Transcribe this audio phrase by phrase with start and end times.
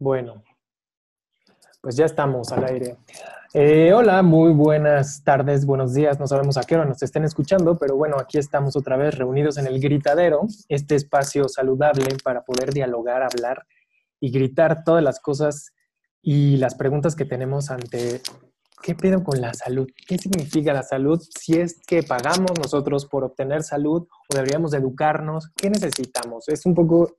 [0.00, 0.44] Bueno,
[1.80, 2.98] pues ya estamos al aire.
[3.52, 6.20] Eh, hola, muy buenas tardes, buenos días.
[6.20, 9.58] No sabemos a qué hora nos estén escuchando, pero bueno, aquí estamos otra vez reunidos
[9.58, 13.66] en el gritadero, este espacio saludable para poder dialogar, hablar
[14.20, 15.72] y gritar todas las cosas
[16.22, 18.20] y las preguntas que tenemos ante
[18.80, 23.24] qué pedo con la salud, qué significa la salud, si es que pagamos nosotros por
[23.24, 26.48] obtener salud o deberíamos educarnos, qué necesitamos.
[26.48, 27.16] Es un poco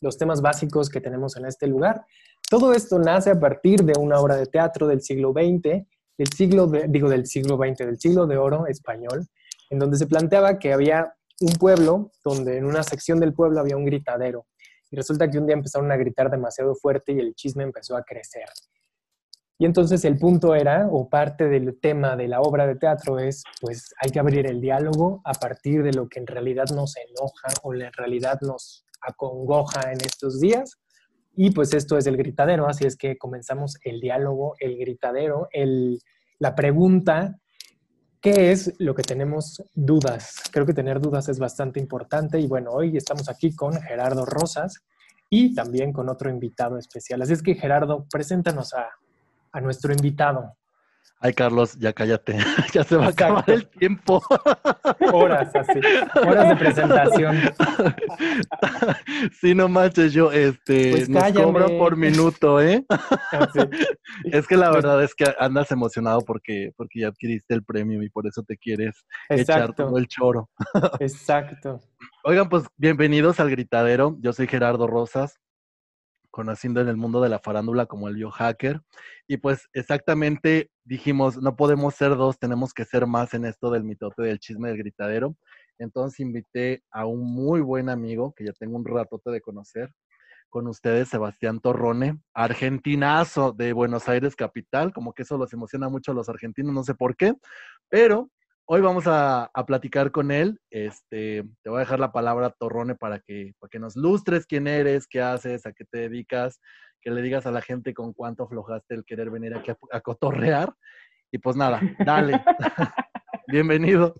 [0.00, 2.04] los temas básicos que tenemos en este lugar.
[2.48, 5.84] Todo esto nace a partir de una obra de teatro del siglo XX,
[6.18, 9.26] del siglo digo del siglo XX, del siglo de oro español,
[9.70, 13.76] en donde se planteaba que había un pueblo donde en una sección del pueblo había
[13.76, 14.46] un gritadero.
[14.90, 18.02] Y resulta que un día empezaron a gritar demasiado fuerte y el chisme empezó a
[18.02, 18.48] crecer.
[19.58, 23.42] Y entonces el punto era, o parte del tema de la obra de teatro es,
[23.60, 27.48] pues hay que abrir el diálogo a partir de lo que en realidad nos enoja
[27.62, 30.78] o en realidad nos acongoja en estos días.
[31.34, 35.98] Y pues esto es el gritadero, así es que comenzamos el diálogo, el gritadero, el,
[36.38, 37.36] la pregunta,
[38.22, 40.42] ¿qué es lo que tenemos dudas?
[40.50, 44.82] Creo que tener dudas es bastante importante y bueno, hoy estamos aquí con Gerardo Rosas
[45.28, 47.20] y también con otro invitado especial.
[47.20, 48.88] Así es que Gerardo, preséntanos a,
[49.52, 50.56] a nuestro invitado.
[51.18, 52.36] Ay, Carlos, ya cállate,
[52.74, 54.22] ya se va a acabar el tiempo.
[55.12, 55.80] Horas así,
[56.26, 57.36] horas de presentación.
[59.40, 62.84] Sí, no manches, yo, este, pues nos cobro por minuto, ¿eh?
[62.90, 63.48] Ah,
[64.24, 68.10] es que la verdad es que andas emocionado porque, porque ya adquiriste el premio y
[68.10, 70.50] por eso te quieres echar todo el choro.
[71.00, 71.80] Exacto.
[72.24, 74.16] Oigan, pues bienvenidos al Gritadero.
[74.20, 75.40] Yo soy Gerardo Rosas
[76.36, 78.82] conociendo en el mundo de la farándula como el biohacker.
[79.26, 83.84] Y pues exactamente dijimos, no podemos ser dos, tenemos que ser más en esto del
[83.84, 85.34] mitote del chisme del gritadero.
[85.78, 89.90] Entonces invité a un muy buen amigo que ya tengo un ratote de conocer
[90.50, 96.12] con ustedes, Sebastián Torrone, argentinazo de Buenos Aires capital, como que eso los emociona mucho
[96.12, 97.32] a los argentinos, no sé por qué,
[97.88, 98.28] pero
[98.66, 100.58] hoy vamos a, platicar con él.
[100.70, 104.66] Este, te voy a dejar la palabra Torrone para que, para que nos lustres quién
[104.66, 106.60] eres, qué haces, a qué te dedicas,
[107.00, 110.72] que le digas a la gente con cuánto aflojaste el querer venir aquí a, cotorrear.
[111.30, 112.40] Y pues nada, dale.
[113.46, 114.14] Bienvenido.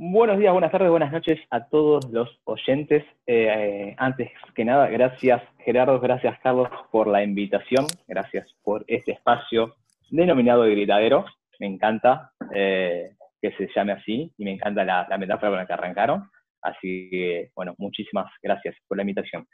[0.00, 3.04] Buenos días, buenas tardes, buenas noches a todos los oyentes.
[3.26, 9.74] Eh, antes que nada, gracias Gerardo, gracias Carlos por la invitación, gracias por este espacio
[10.10, 11.24] denominado de gritadero
[11.58, 13.10] me encanta eh,
[13.40, 16.28] que se llame así y me encanta la, metáfora con la que arrancaron.
[16.62, 19.46] Así que, bueno, muchísimas gracias por la invitación.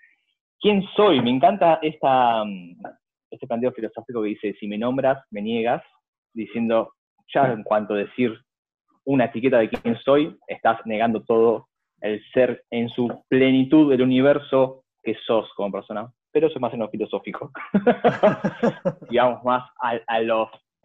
[0.58, 1.20] ¿Quién soy?
[1.20, 2.82] Me encanta mm,
[3.30, 5.82] este planteo filosófico que dice, si me nombras, me niegas,
[6.32, 6.94] diciendo,
[7.32, 8.38] ya en cuanto a decir
[9.04, 11.68] una etiqueta de quién soy, estás negando todo
[12.00, 16.10] el ser en su plenitud del universo que sos como persona.
[16.32, 17.52] Pero eso es más en lo filosófico.
[19.10, 20.20] Digamos más a, a,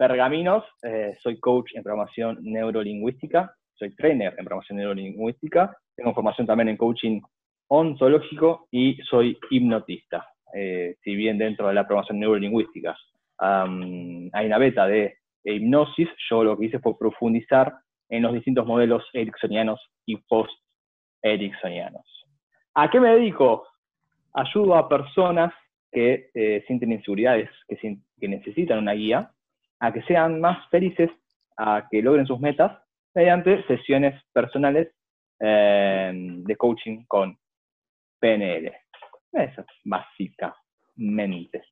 [0.00, 6.70] Pergaminos, eh, soy coach en programación neurolingüística, soy trainer en programación neurolingüística, tengo formación también
[6.70, 7.20] en coaching
[7.68, 10.26] ontológico y soy hipnotista.
[10.54, 12.96] Eh, si bien dentro de la programación neurolingüística
[13.36, 17.74] hay una beta de, hipnosis, yo lo que hice fue profundizar
[18.08, 22.06] en los distintos modelos ericksonianos y post-ericksonianos.
[22.72, 23.66] ¿A qué me dedico?
[24.32, 25.52] Ayudo a personas
[25.92, 29.30] que eh, sienten inseguridades, que necesitan una guía,
[29.80, 31.10] a que sean más felices,
[31.56, 32.78] a que logren sus metas
[33.14, 34.88] mediante sesiones personales
[35.40, 37.36] eh, de coaching con
[38.20, 38.72] PNL.
[39.32, 41.62] Eso, básicamente.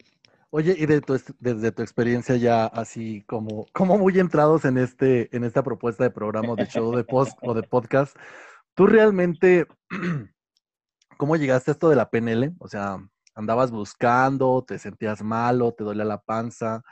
[0.51, 5.35] Oye, y de tu, desde tu experiencia ya así como, como muy entrados en, este,
[5.37, 8.17] en esta propuesta de programa de show de post o de podcast,
[8.75, 9.67] ¿tú realmente
[11.19, 12.55] cómo llegaste a esto de la PNL?
[12.61, 12.97] O sea,
[13.35, 16.83] andabas buscando, te sentías malo, te dolía la panza,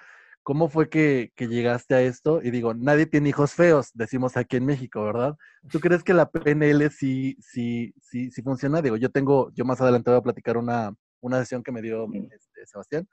[0.46, 2.40] ¿Cómo fue que, llegaste a esto?
[2.40, 5.34] Y digo, nadie tiene hijos feos, decimos aquí en México, ¿verdad?
[5.72, 8.80] ¿Tú crees que la PNL sí, sí, sí, sí funciona?
[8.80, 12.06] Digo, yo tengo, yo más adelante voy a platicar una, una sesión que me dio
[12.30, 13.08] este, Sebastián,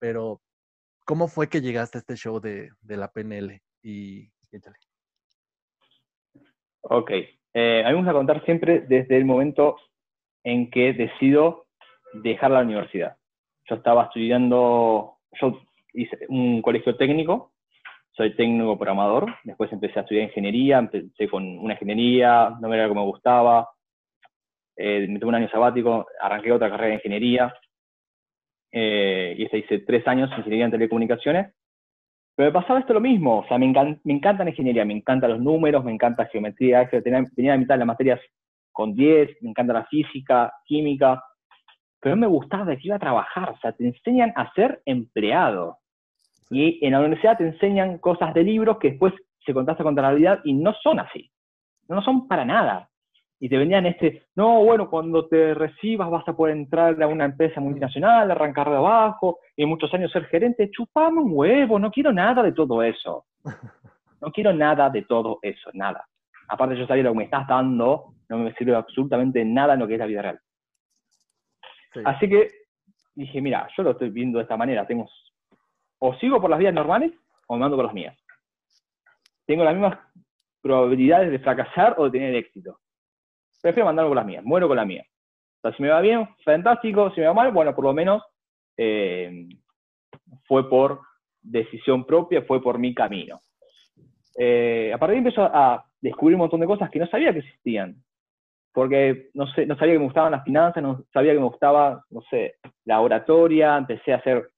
[0.00, 0.40] pero
[1.04, 3.62] ¿cómo fue que llegaste a este show de, la PNL?
[3.84, 4.76] Y échale.
[6.80, 7.12] Ok,
[7.54, 9.76] eh, a mí me gusta contar siempre desde el momento
[10.42, 11.68] en que decido
[12.12, 13.16] dejar la universidad.
[13.70, 15.62] Yo estaba estudiando, yo
[15.92, 17.52] hice un colegio técnico,
[18.12, 22.88] soy técnico programador, después empecé a estudiar ingeniería, empecé con una ingeniería, no me era
[22.88, 23.68] como me gustaba,
[24.76, 27.54] eh, me tuve un año sabático, arranqué otra carrera de ingeniería,
[28.70, 31.54] eh, y esta hice tres años en ingeniería en telecomunicaciones,
[32.34, 33.66] pero me pasaba esto lo mismo, o sea, me,
[34.04, 37.74] me encanta la ingeniería, me encantan los números, me encanta geometría, tenía, tenía la mitad
[37.74, 38.20] de las materias
[38.72, 41.22] con 10, me encanta la física, química,
[42.02, 43.50] pero no me gustaba que iba a trabajar.
[43.50, 45.78] O sea, te enseñan a ser empleado.
[46.52, 49.14] Y en la universidad te enseñan cosas de libros que después
[49.44, 51.30] se contrastan con la realidad y no son así.
[51.88, 52.90] No son para nada.
[53.40, 57.24] Y te venían este, no, bueno, cuando te recibas vas a poder entrar a una
[57.24, 60.70] empresa multinacional, arrancar de abajo, y en muchos años ser gerente.
[60.70, 63.24] Chupame un huevo, no quiero nada de todo eso.
[64.22, 66.06] No quiero nada de todo eso, nada.
[66.46, 69.88] Aparte yo sabía lo que me estás dando, no me sirve absolutamente nada en lo
[69.88, 70.40] que es la vida real.
[72.04, 72.48] Así que
[73.16, 75.08] dije, mira, yo lo estoy viendo de esta manera, tengo,
[76.04, 77.12] o sigo por las vías normales
[77.46, 78.18] o me mando por las mías.
[79.46, 79.98] Tengo las mismas
[80.60, 82.80] probabilidades de fracasar o de tener éxito.
[83.60, 85.04] Prefiero mandarme por las mías, muero con la mía.
[85.58, 88.20] O sea, si me va bien, fantástico, si me va mal, bueno, por lo menos
[88.76, 89.46] eh,
[90.48, 91.02] fue por
[91.40, 93.40] decisión propia, fue por mi camino.
[94.36, 97.32] Eh, a partir de ahí empezó a descubrir un montón de cosas que no sabía
[97.32, 98.02] que existían
[98.72, 102.04] porque no, sé, no sabía que me gustaban las finanzas, no sabía que me gustaba,
[102.10, 102.56] no sé,
[102.86, 104.50] la oratoria, empecé a hacer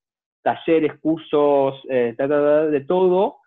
[0.44, 3.38] talleres, cursos, eh, de todo,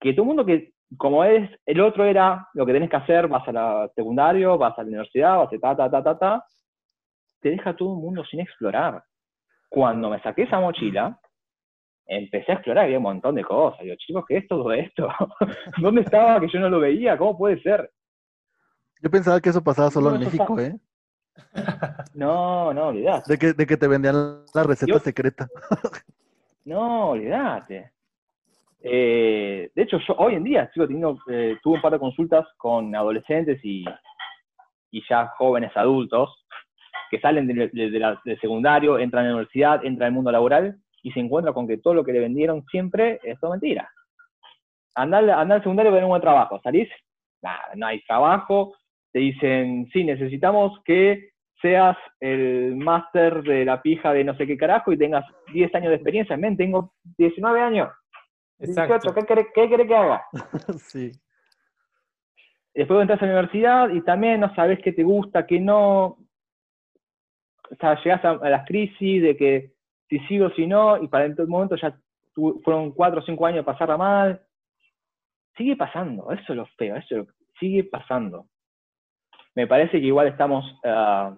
[0.00, 3.28] que todo el mundo que, como es, el otro era lo que tenés que hacer,
[3.28, 6.44] vas a la secundario, vas a la universidad, vas a ta, ta, ta, ta, ta,
[7.40, 9.02] te deja todo el mundo sin explorar.
[9.68, 11.18] Cuando me saqué esa mochila,
[12.06, 13.80] empecé a explorar, había un montón de cosas.
[13.80, 15.08] Digo, chicos, ¿qué es todo esto?
[15.80, 17.16] ¿Dónde estaba que yo no lo veía?
[17.16, 17.90] ¿Cómo puede ser?
[19.00, 20.76] Yo pensaba que eso pasaba solo en México, ¿eh?
[22.14, 23.32] No, no, olvidate.
[23.32, 25.48] De que, de que te vendían la receta secreta.
[26.64, 27.92] no, olvidate.
[28.82, 32.46] Eh, de hecho, yo hoy en día sigo teniendo, eh, tuve un par de consultas
[32.56, 33.84] con adolescentes y,
[34.90, 36.46] y ya jóvenes adultos
[37.10, 41.52] que salen de, secundario, entran a la universidad, entran al mundo laboral y se encuentran
[41.52, 43.90] con que todo lo que le vendieron siempre es todo mentira.
[44.94, 46.88] Andar, andar al secundario tener un buen trabajo, salís,
[47.42, 48.74] nada, no hay trabajo,
[49.12, 51.29] te dicen, sí, necesitamos que
[51.60, 55.90] seas el máster de la pija de no sé qué carajo y tengas 10 años
[55.90, 56.36] de experiencia.
[56.36, 57.88] Men, tengo 19 años.
[58.58, 59.14] Exacto.
[59.14, 60.22] ¿qué querés, que haga?
[60.78, 61.12] sí.
[62.74, 66.18] Después entras a la universidad y también no sabes qué te gusta, qué no.
[67.70, 69.72] O sea, llegas a, las crisis de que
[70.08, 71.96] si sigo, si no, y para el momento ya
[72.64, 74.42] fueron 4 o 5 años de pasarla mal.
[75.56, 78.46] Sigue pasando, eso es lo feo, eso es lo, sigue pasando
[79.54, 81.34] me parece que igual estamos, ah,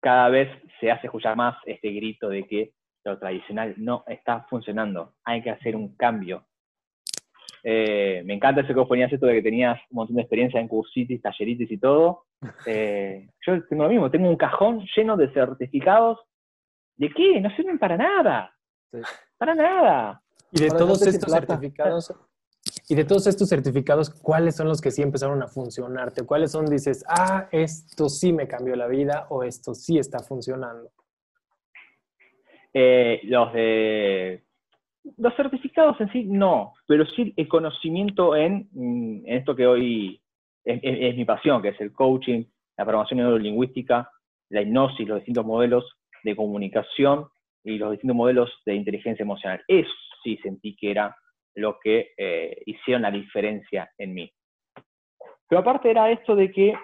[0.00, 0.50] cada vez
[0.80, 2.72] se hace escuchar más este grito de que
[3.04, 6.44] lo tradicional no está funcionando, hay que hacer un cambio.
[7.62, 10.60] Eh, me encanta eso que vos ponías esto de que tenías un montón de experiencia
[10.60, 12.24] en cursitis, talleritis y todo.
[12.66, 16.18] Eh, yo tengo lo mismo, tengo un cajón lleno de certificados.
[16.96, 17.40] ¿De qué?
[17.40, 18.54] No sirven para nada.
[19.36, 20.22] Para nada.
[20.52, 22.14] Y de todos estos certificados,
[22.88, 26.26] y de todos estos certificados, ¿cuáles son los que sí empezaron a funcionarte?
[26.26, 30.90] ¿Cuáles son, dices, ah, esto sí me cambió la vida o esto sí está funcionando?
[32.72, 34.44] Eh, los de
[35.16, 40.20] los certificados en sí no, pero sí el conocimiento en, mm, esto que hoy
[40.64, 42.44] es, mi pasión, que es el coaching,
[42.76, 44.10] la programación neurolingüística,
[44.50, 45.84] la hipnosis, los distintos modelos
[46.22, 47.26] de comunicación
[47.64, 49.62] y los distintos modelos de inteligencia emocional.
[49.66, 49.90] Eso
[50.22, 51.16] sí sentí que era
[51.54, 54.32] lo que eh, hicieron la diferencia en mí.
[55.48, 56.74] Pero aparte era esto de que,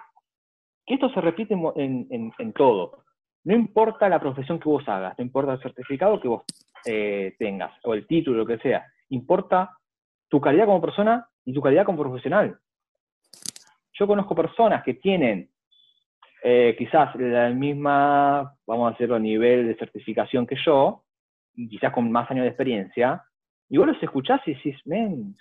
[0.86, 3.04] esto se repite en, todo.
[3.44, 6.42] No importa la profesión que vos hagas, no importa el certificado que vos
[6.84, 9.76] eh, tengas, o el título, lo que sea, importa
[10.28, 12.58] tu calidad como persona y tu calidad como profesional.
[13.92, 15.48] Yo conozco personas que tienen
[16.42, 21.04] eh, quizás la misma, vamos a decirlo, nivel de certificación que yo,
[21.54, 23.24] quizás con más años de experiencia,
[23.68, 25.36] y vos los escuchás y decís, men,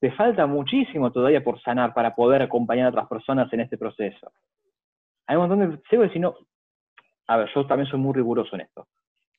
[0.00, 4.32] te falta muchísimo todavía por sanar para poder acompañar a otras personas en este proceso.
[5.26, 5.80] Hay un montón de...
[5.88, 6.34] Sigo no
[7.26, 8.88] a ver, yo también soy muy riguroso en esto.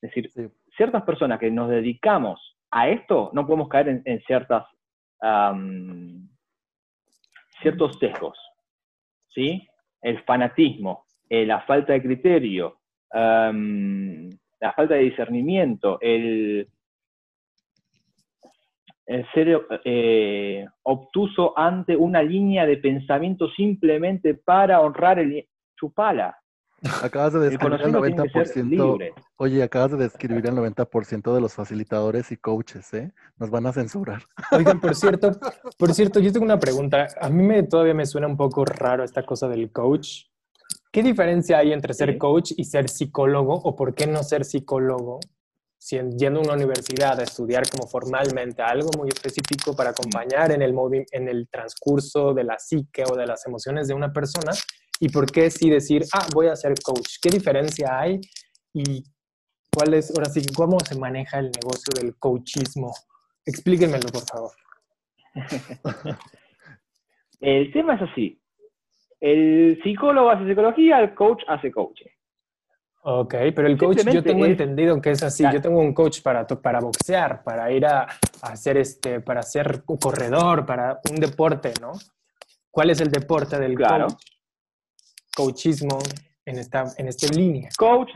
[0.00, 0.30] Es decir,
[0.74, 4.64] ciertas personas que nos dedicamos a esto, no podemos caer en, ciertas,
[7.60, 8.38] ciertos sesgos.
[9.28, 9.68] ¿Sí?
[10.00, 12.78] El fanatismo, eh, la falta de criterio,
[13.12, 16.68] la falta de discernimiento, el
[19.34, 26.38] ser eh, obtuso ante una línea de pensamiento simplemente para honrar el chupala.
[27.02, 29.14] Acabas de describir el, 90%.
[29.36, 33.12] Oye, acabas de describir el 90% de los facilitadores y coaches, ¿eh?
[33.38, 34.22] Nos van a censurar.
[34.50, 35.30] Oigan, por cierto,
[35.78, 37.06] por cierto, yo tengo una pregunta.
[37.20, 40.24] A mí me, todavía me suena un poco raro esta cosa del coach.
[40.90, 43.54] ¿Qué diferencia hay entre ser coach y ser psicólogo?
[43.54, 45.20] ¿O por qué no ser psicólogo?
[45.90, 50.74] Yendo a una universidad a estudiar como formalmente algo muy específico para acompañar en el,
[51.10, 54.52] en el transcurso de la psique o de las emociones de una persona,
[55.00, 57.16] y por qué sí decir, ah, voy a ser coach.
[57.20, 58.20] ¿Qué diferencia hay
[58.72, 59.02] y
[59.74, 62.92] cuál es, ahora sí, cómo se maneja el negocio del coachismo.
[63.44, 64.52] Explíquenmelo, por favor.
[67.40, 68.40] el tema es así.
[69.20, 72.10] El psicólogo hace psicología, el coach hace coaching.
[73.04, 75.42] Ok, pero el coach yo tengo entendido que es así.
[75.52, 78.06] Yo tengo un coach para, para boxear, para ir a,
[78.42, 81.92] hacer este, para ser un corredor, para un deporte, ¿no?
[82.70, 84.06] ¿Cuál es el deporte del claro.
[84.06, 84.24] coach?
[85.34, 85.98] Coachismo
[86.44, 87.70] en esta, en esta línea.
[87.76, 88.10] Coach.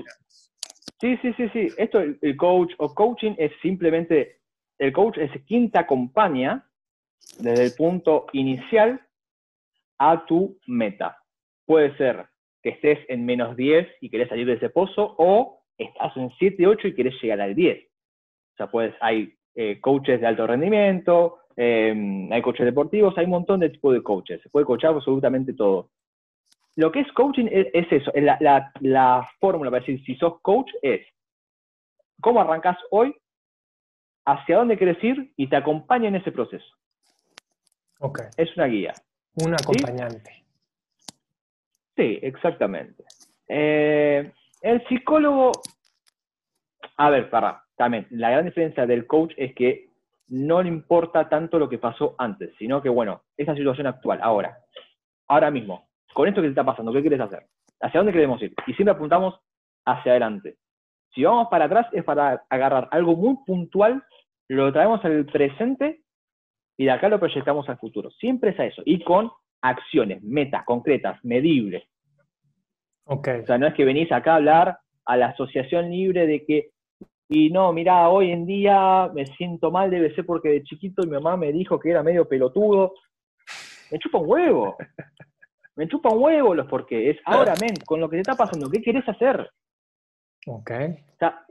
[1.00, 1.68] Sí, sí, sí, sí.
[1.76, 4.40] Esto, el coach o coaching es simplemente,
[4.78, 6.64] el coach es quien te acompaña
[7.38, 9.00] desde el punto inicial
[9.98, 11.18] a tu meta.
[11.66, 12.28] Puede ser
[12.66, 16.66] que estés en menos 10 y querés salir de ese pozo, o estás en 7,
[16.66, 17.78] 8 y querés llegar al 10.
[17.78, 23.30] O sea, puedes, hay eh, coaches de alto rendimiento, em, hay coaches deportivos, hay un
[23.30, 24.42] montón de tipos de coaches.
[24.42, 25.90] Se puede coachar absolutamente todo.
[26.74, 30.72] Lo que es coaching es, eso, la, la, la, fórmula para decir si sos coach
[30.82, 31.06] es
[32.20, 33.14] cómo arrancas hoy,
[34.24, 36.66] hacia dónde quieres ir y te acompaña en ese proceso.
[38.00, 38.26] Okay.
[38.36, 38.92] Es una guía.
[39.36, 40.32] Un acompañante.
[40.34, 40.45] Sí,
[42.02, 43.04] exactamente.
[43.48, 45.52] Eh, el psicólogo,
[46.96, 49.90] a ver, para, también, la gran diferencia del coach es que
[50.28, 54.58] no le importa tanto lo que pasó antes, sino que, bueno, esa situación actual, ahora,
[55.28, 57.46] ahora mismo, con esto que te está pasando, ¿qué quieres hacer?
[57.80, 58.54] ¿Hacia dónde queremos ir?
[58.66, 59.38] Y siempre apuntamos
[59.84, 60.56] hacia adelante.
[61.14, 64.02] Si vamos para atrás es para agarrar algo muy puntual,
[64.48, 66.02] lo traemos al presente
[66.76, 68.10] y de acá lo proyectamos al futuro.
[68.10, 68.82] Siempre es a eso.
[68.84, 69.30] Y con
[69.70, 71.84] acciones, metas concretas, medibles.
[73.04, 73.40] Okay.
[73.40, 76.70] O sea, no es que venís acá a hablar a la asociación libre de que,
[77.28, 81.12] y no, mira, hoy en día me siento mal, debe ser porque de chiquito mi
[81.12, 82.94] mamá me dijo que era medio pelotudo.
[83.90, 84.76] Me chupa un huevo.
[85.76, 88.70] Me chupa un huevo los porque es ahora, men, con lo que te está pasando,
[88.70, 89.48] ¿qué querés hacer?
[90.46, 90.70] Ok.
[90.70, 91.44] O sea,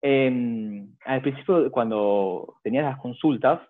[0.00, 3.60] em, al principio, cuando tenías las consultas,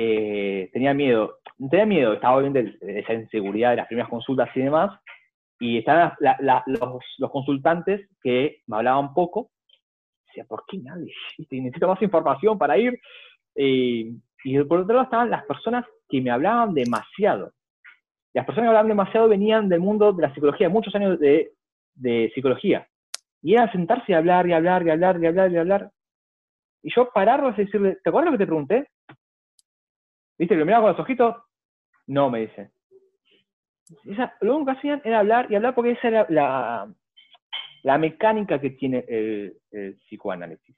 [0.00, 1.40] eh, tenía miedo,
[1.70, 4.96] tenía miedo, estaba obviamente esa inseguridad de las primeras consultas y demás,
[5.58, 6.12] y estaban
[6.68, 9.50] los, consultantes que me hablaban poco,
[10.28, 11.12] decía, ¿por qué nadie?
[11.50, 12.96] Necesito más información para ir.
[13.56, 14.14] y
[14.68, 17.52] por otro lado estaban las personas que me hablaban demasiado.
[18.34, 21.54] Las personas que hablaban demasiado venían del mundo de la psicología, muchos años de,
[21.96, 22.86] de psicología.
[23.42, 25.90] Y era sentarse y hablar, y hablar, y hablar, y hablar, y hablar.
[26.84, 28.88] Y yo pararlos y decirle, ¿te acuerdas lo que te pregunté?
[30.38, 31.36] ¿Viste que lo miraba con los ojitos?
[32.06, 32.70] No, me dice.
[34.40, 36.92] lo único que hacían era hablar y hablar porque esa era la,
[37.82, 39.56] la mecánica que tiene el,
[40.06, 40.76] psicoanálisis.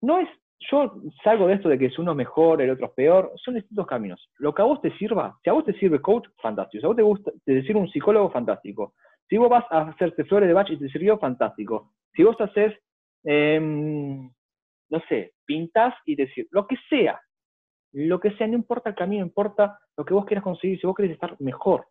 [0.00, 0.28] No es,
[0.70, 3.86] yo salgo de esto de que es uno mejor, el otro es peor, son distintos
[3.86, 4.30] caminos.
[4.38, 6.80] Lo que a vos te sirva, si a vos te sirve coach, fantástico.
[6.80, 8.94] Si a vos te gusta te un psicólogo, fantástico.
[9.28, 11.92] Si vos vas a hacerte flores de bach y te sirvió, fantástico.
[12.14, 12.74] Si vos haces,
[13.24, 14.30] em,
[14.90, 17.20] no sé, pintas y decir, lo que sea,
[17.96, 20.94] lo que sea, no importa el camino, importa lo que vos quieras conseguir, si vos
[20.94, 21.88] querés estar mejor,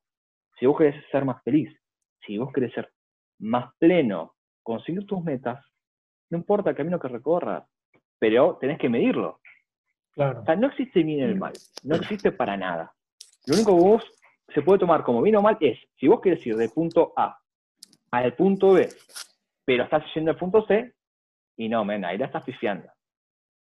[0.59, 1.75] si vos querés ser más feliz,
[2.24, 2.91] si vos querés ser
[3.39, 5.65] más pleno, conseguir tus metas,
[6.29, 7.63] no importa el camino que recorras,
[8.19, 9.39] pero tenés que medirlo.
[10.12, 10.41] Claro.
[10.41, 12.93] O sea, no existe bien el mal, no existe para nada.
[13.47, 14.12] Lo único que vos
[14.53, 17.35] se puede tomar como bien o mal es, si vos querés ir del punto A
[18.12, 18.88] al punto B,
[19.65, 20.93] pero estás yendo al punto C,
[21.57, 22.88] y no, men, ahí la estás pifiando.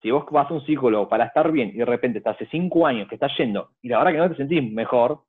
[0.03, 2.87] Si vos vas a un psicólogo para estar bien y de repente te hace cinco
[2.87, 5.23] años que estás yendo y la verdad que no te sentís mejor,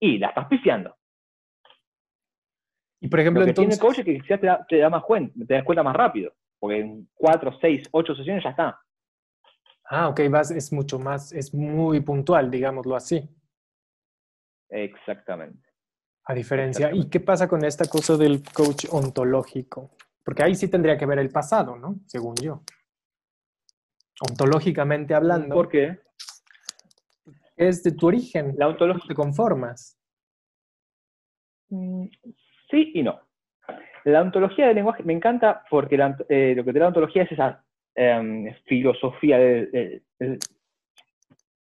[0.00, 0.94] y la estás pifiando.
[3.00, 3.78] Y por ejemplo, Lo que entonces...
[3.78, 6.32] tiene coche que quizás te da, te da más cuenta, te das cuenta más rápido,
[6.58, 8.80] porque en cuatro, seis, ocho sesiones ya está.
[9.86, 13.28] Ah, ok, vas, es mucho más, es muy puntual, digámoslo así.
[14.70, 15.68] Exactamente.
[16.26, 19.90] A diferencia, ¿y qué pasa con esta cosa del coach ontológico?
[20.24, 21.96] Porque ahí sí tendría que ver el pasado, ¿no?
[22.06, 22.62] Según yo
[24.20, 25.54] ontológicamente hablando.
[25.54, 25.98] ¿Por qué?
[27.56, 28.54] Es de tu origen.
[28.56, 29.08] La ontología.
[29.08, 29.98] ¿Te conformas?
[31.68, 32.06] Mm,
[32.70, 33.20] sí y no.
[34.04, 35.94] La ontología del lenguaje me encanta porque
[36.28, 39.38] eh, lo que te da la ontología es esa em, filosofía.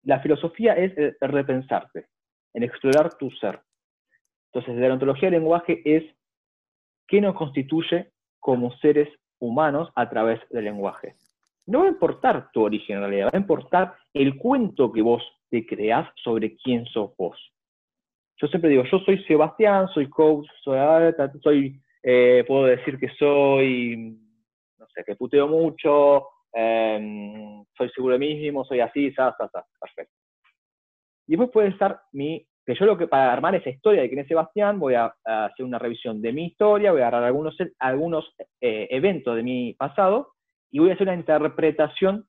[0.03, 2.09] La filosofía es el repensarte,
[2.53, 3.61] en explorar tu ser.
[4.53, 6.05] Entonces, la ontología del lenguaje es
[7.07, 9.09] qué nos constituye como seres
[9.39, 11.17] humanos a través del lenguaje
[11.67, 16.09] no va a importar tu origen va a importar el cuento que vos te creás
[16.23, 17.39] sobre quién sos vos.
[18.41, 20.79] Yo siempre digo, yo soy Sebastián, soy coach, soy,
[21.43, 24.19] soy eh, puedo decir que soy,
[24.79, 30.15] no sé, que puteo mucho, em, soy seguro mismo, soy así, sa, sa, sa, perfecto.
[31.27, 34.21] Y después puede estar mi que yo lo que para armar esa historia de quién
[34.21, 38.35] es Sebastián voy a, hacer una revisión de mi historia, voy a agarrar algunos, algunos
[38.61, 40.34] eh, eventos de mi pasado
[40.71, 42.27] y voy a hacer una interpretación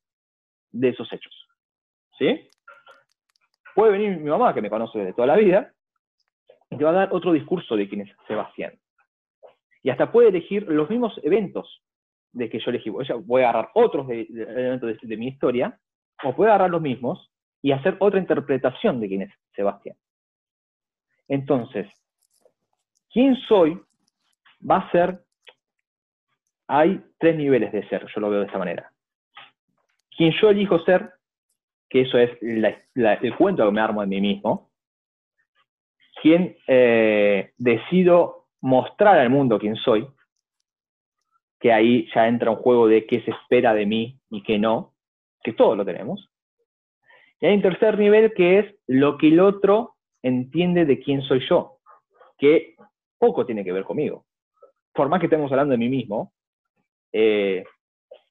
[0.71, 1.33] de esos hechos.
[2.17, 2.49] ¿Sí?
[3.73, 5.73] Puede venir mi mamá, que me conoce de toda la vida,
[6.69, 8.73] y te va a dar otro discurso de quién es Sebastián.
[9.83, 11.83] Y hasta puede elegir los mismos eventos
[12.31, 12.89] de que yo elegí.
[12.89, 15.79] Voy a agarrar otros elementos de, de mi historia,
[16.23, 19.97] o puede agarrar los mismos y hacer otra interpretación de quién es Sebastián.
[21.27, 21.87] Entonces,
[23.11, 23.81] ¿quién soy?
[24.69, 25.24] Va a ser,
[26.67, 28.91] hay tres niveles de ser, yo lo veo de esta manera.
[30.15, 31.11] Quien yo elijo ser,
[31.89, 34.71] que eso es el cuento que me armo de mí mismo.
[36.21, 40.07] Quien eh, decido mostrar al mundo quién soy,
[41.59, 44.93] que ahí ya entra un juego de qué se espera de mí y qué no,
[45.43, 46.29] que todos lo tenemos.
[47.39, 51.45] Y hay un tercer nivel que es lo que el otro entiende de quién soy
[51.47, 51.79] yo,
[52.37, 52.75] que
[53.17, 54.25] poco tiene que ver conmigo.
[54.93, 56.33] Por más que estemos hablando de mí mismo,
[57.17, 57.63] eh,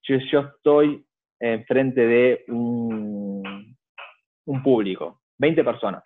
[0.03, 1.03] yo, estoy
[1.41, 3.75] enfrente de un,
[4.63, 6.03] público, 20 personas.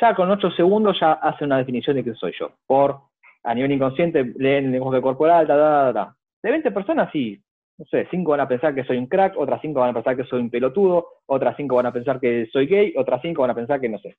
[0.00, 2.52] Ya con 8 segundos ya hace una definición de quién soy yo.
[2.66, 2.96] Por,
[3.42, 7.42] a nivel inconsciente, leen el lenguaje corporal, ta, ta, ta, De 20 personas, sí,
[7.78, 10.16] no sé, cinco van a pensar que soy un crack, otras cinco van a pensar
[10.16, 13.50] que soy un pelotudo, otras cinco van a pensar que soy gay, otras cinco van
[13.50, 14.16] a pensar que no sé.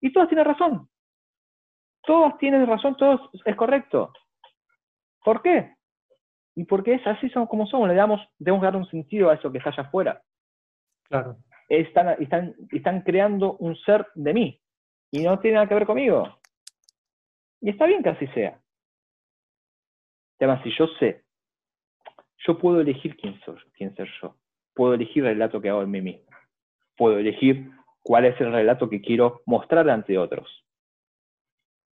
[0.00, 0.88] Y todas tienen razón.
[2.06, 4.12] Todas tienen razón, todos es correcto.
[5.24, 5.74] ¿Por qué?
[6.54, 9.50] Y porque es así somos como somos, le damos, debemos dar un sentido a eso
[9.50, 10.22] que está allá afuera.
[11.08, 11.36] Claro.
[11.68, 14.60] Están, están, están creando un ser de mí
[15.10, 16.38] y no tiene nada que ver conmigo.
[17.60, 18.60] Y está bien que así sea.
[20.38, 21.24] Además, si yo sé
[22.46, 24.36] yo puedo elegir quién, soy, quién ser yo.
[24.74, 26.24] Puedo elegir el relato que hago en mí mismo.
[26.96, 27.70] Puedo elegir
[28.02, 30.64] cuál es el relato que quiero mostrar ante otros.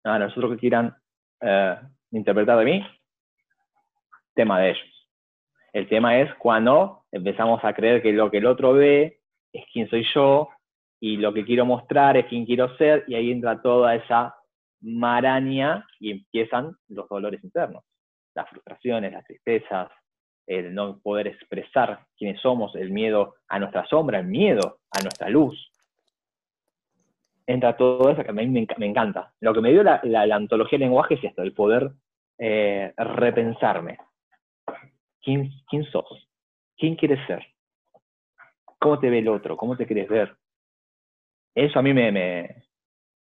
[0.04, 0.96] A nosotros que quieran
[1.40, 1.76] eh,
[2.10, 2.86] interpretar de mí,
[4.34, 5.08] tema de ellos.
[5.72, 9.20] El tema es cuando empezamos a creer que lo que el otro ve
[9.52, 10.48] es quién soy yo
[11.00, 14.36] y lo que quiero mostrar es quién quiero ser y ahí entra toda esa
[14.82, 17.84] maraña y empiezan los dolores internos,
[18.34, 19.90] las frustraciones, las tristezas,
[20.46, 25.28] el no poder expresar quiénes somos, el miedo a nuestra sombra, el miedo a nuestra
[25.28, 25.70] luz.
[27.46, 29.32] Entra todo eso que a mí me, encanta.
[29.40, 30.00] Lo que me dio la,
[30.34, 31.90] antología de lenguaje es esto, el poder
[32.38, 33.98] eh, repensarme.
[35.22, 36.28] ¿Quién, ¿Quién sos?
[36.76, 37.46] ¿Quién quieres ser?
[38.78, 39.56] ¿Cómo te ve el otro?
[39.56, 40.36] ¿Cómo te quieres ver?
[41.54, 42.64] Eso a mí me, me,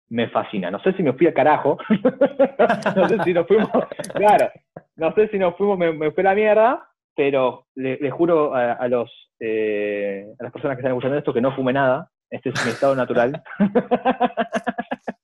[0.09, 0.71] me fascina.
[0.71, 1.77] No sé si me fui al carajo.
[2.95, 3.69] no sé si nos fuimos.
[4.13, 4.49] Claro.
[4.95, 8.87] No sé si nos fuimos, me, me fui a la mierda pero le, juro a,
[8.87, 12.09] los, eh, a las personas que están escuchando esto que no fume nada.
[12.29, 13.43] Este es mi estado natural.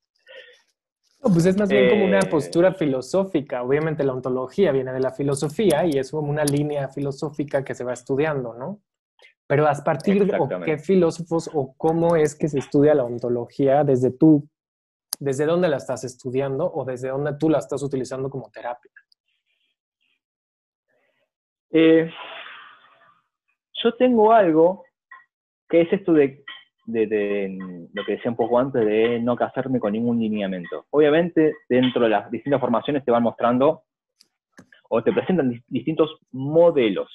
[1.31, 3.63] pues es más bien como una eh, postura filosófica.
[3.63, 7.83] Obviamente la ontología viene de la filosofía y es como una línea filosófica que se
[7.83, 8.81] va estudiando, ¿no?
[9.47, 14.11] Pero a partir de qué filósofos o cómo es que se estudia la ontología desde
[14.11, 14.47] tú,
[15.19, 18.91] desde dónde la estás estudiando o desde dónde tú la estás utilizando como terapia.
[21.71, 22.11] Eh,
[23.83, 24.83] yo tengo algo
[25.69, 26.43] que es esto de,
[26.87, 30.85] lo que decía un poco antes, de no casarme con ningún lineamiento.
[30.89, 33.83] Obviamente, dentro de las distintas formaciones te van mostrando
[34.89, 37.09] o te presentan distintos modelos.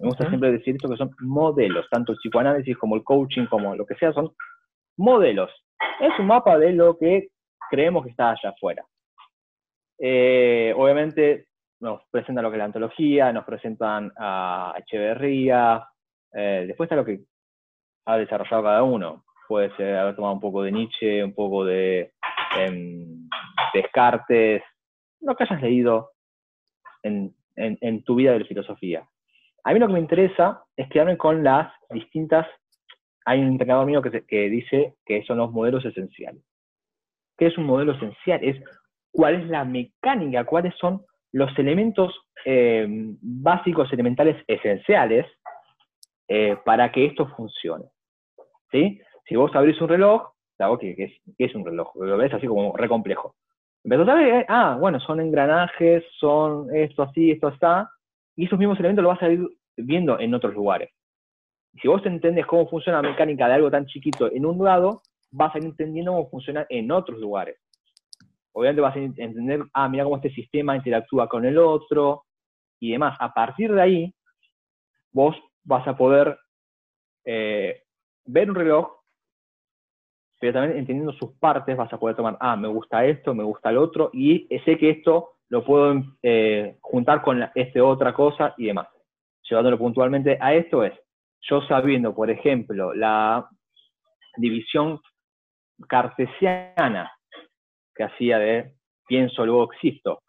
[0.00, 3.74] Me gusta siempre decir esto que son modelos, tanto el psicoanálisis como el coaching, como
[3.74, 4.32] lo que sea, son
[4.96, 5.50] modelos.
[6.00, 7.28] Es un mapa de lo que
[7.70, 8.84] creemos que está allá afuera.
[9.98, 11.46] Eh, obviamente
[11.80, 15.84] nos presentan lo que es la antología, nos presentan a Echeverría,
[16.32, 17.20] eh, después está lo que
[18.04, 19.24] ha desarrollado cada uno.
[19.48, 22.12] Puede ser haber tomado un poco de Nietzsche, un poco de
[22.58, 23.28] em,
[23.74, 24.62] Descartes,
[25.20, 26.10] lo que hayas leído
[27.02, 27.34] en,
[28.04, 29.06] tu vida de filosofía.
[29.64, 32.46] A mí lo que me interesa es quedarme con las distintas.
[33.24, 36.42] Hay un entrenador mío que, dice que son los modelos esenciales.
[37.36, 38.42] ¿Qué es un modelo esencial?
[38.42, 38.62] Es
[39.12, 42.86] cuál es la mecánica, cuáles son los elementos eh,
[43.20, 45.26] básicos, elementales, esenciales
[46.34, 47.84] eh, para que esto funcione.
[48.70, 49.00] ¿sí?
[49.28, 50.30] Si vos abrís un reloj,
[50.80, 51.94] ¿qué, es, es, un reloj?
[51.96, 53.34] Lo ves así como re complejo.
[53.84, 57.90] Empezás a ver, ah, bueno, son engranajes, son esto así, esto está,
[58.36, 60.90] y esos mismos elementos los vas a ir viendo en otros lugares.
[61.80, 65.54] Si vos entendés cómo funciona la mecánica de algo tan chiquito en un lado, vas
[65.54, 67.58] a ir entendiendo cómo funciona en otros lugares
[68.52, 72.24] obviamente vas a entender, ah, mira cómo este sistema interactúa con el otro
[72.78, 73.16] y demás.
[73.18, 74.14] A partir de ahí,
[75.10, 76.38] vos vas a poder
[77.24, 77.82] eh,
[78.24, 79.02] ver un reloj
[80.42, 83.70] pero también entendiendo sus partes vas a poder tomar, ah, me gusta esto, me gusta
[83.70, 88.66] el otro, y sé que esto lo puedo eh, juntar con este otra cosa y
[88.66, 88.88] demás.
[89.48, 90.94] Llevándolo puntualmente a esto es,
[91.42, 93.48] yo sabiendo, por ejemplo, la
[94.36, 95.00] división
[95.86, 97.12] cartesiana
[97.94, 98.72] que hacía de
[99.06, 100.22] pienso, luego existo,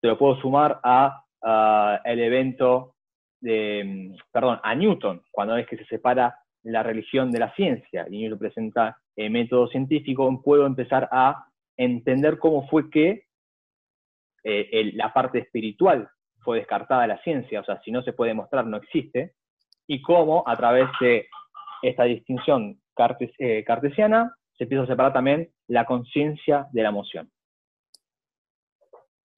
[0.00, 1.22] te lo puedo sumar a,
[2.06, 2.94] el evento
[3.40, 8.18] de, perdón, a Newton, cuando es que se separa la religión de la ciencia y
[8.18, 13.24] Newton presenta el método científico, puedo empezar a entender cómo fue que
[14.44, 16.08] eh, la parte espiritual
[16.40, 19.34] fue descartada de la ciencia, o sea, si no se puede demostrar, no existe,
[19.86, 21.28] y cómo a través de
[21.82, 22.80] esta distinción
[23.38, 27.30] eh, cartesiana se empieza a separar también la conciencia de la emoción.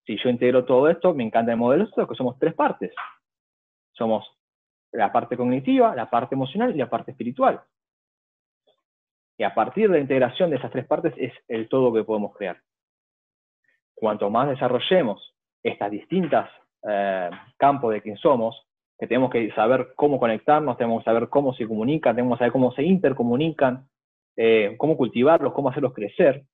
[0.04, 2.92] Si yo integro todo esto, me encanta el modelo que somos tres partes.
[3.92, 4.26] Somos
[4.92, 7.60] la parte cognitiva, la parte emocional y la parte espiritual.
[9.38, 12.34] Y a partir de la integración de esas tres partes es el todo que podemos
[12.36, 12.60] crear.
[13.94, 16.50] Cuanto más desarrollemos estas distintas
[16.88, 18.66] eh, campos de quién somos,
[18.98, 22.52] que tenemos que saber cómo conectarnos, tenemos que saber cómo se comunican, tenemos que saber
[22.52, 23.88] cómo se intercomunican,
[24.36, 26.44] eh, cómo cultivarlos, cómo hacerlos crecer,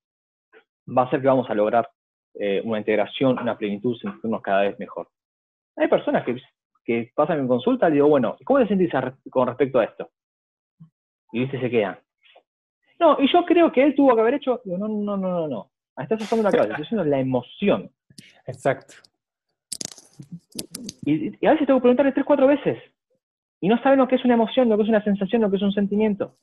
[0.87, 1.89] va a ser que vamos a lograr
[2.35, 5.09] eh, una integración, una plenitud, sentirnos cada vez mejor.
[5.77, 6.41] Hay personas que,
[6.89, 8.91] que pasan en consulta digo, bueno, ¿cómo te sentís
[9.29, 10.09] con respecto a esto?
[11.33, 11.99] Y viste, se quedan.
[12.99, 15.49] No, y yo creo que él tuvo que haber hecho, digo, no, no, no, no,
[15.49, 15.71] no.
[15.99, 17.91] Estás usando la clave, estás usando la emoción.
[18.47, 18.95] Exacto.
[21.05, 22.79] Y, a veces tengo que preguntarle tres, cuatro veces.
[23.61, 25.57] Y no saben lo que es una emoción, lo que es una sensación, lo que
[25.57, 26.37] es un sentimiento.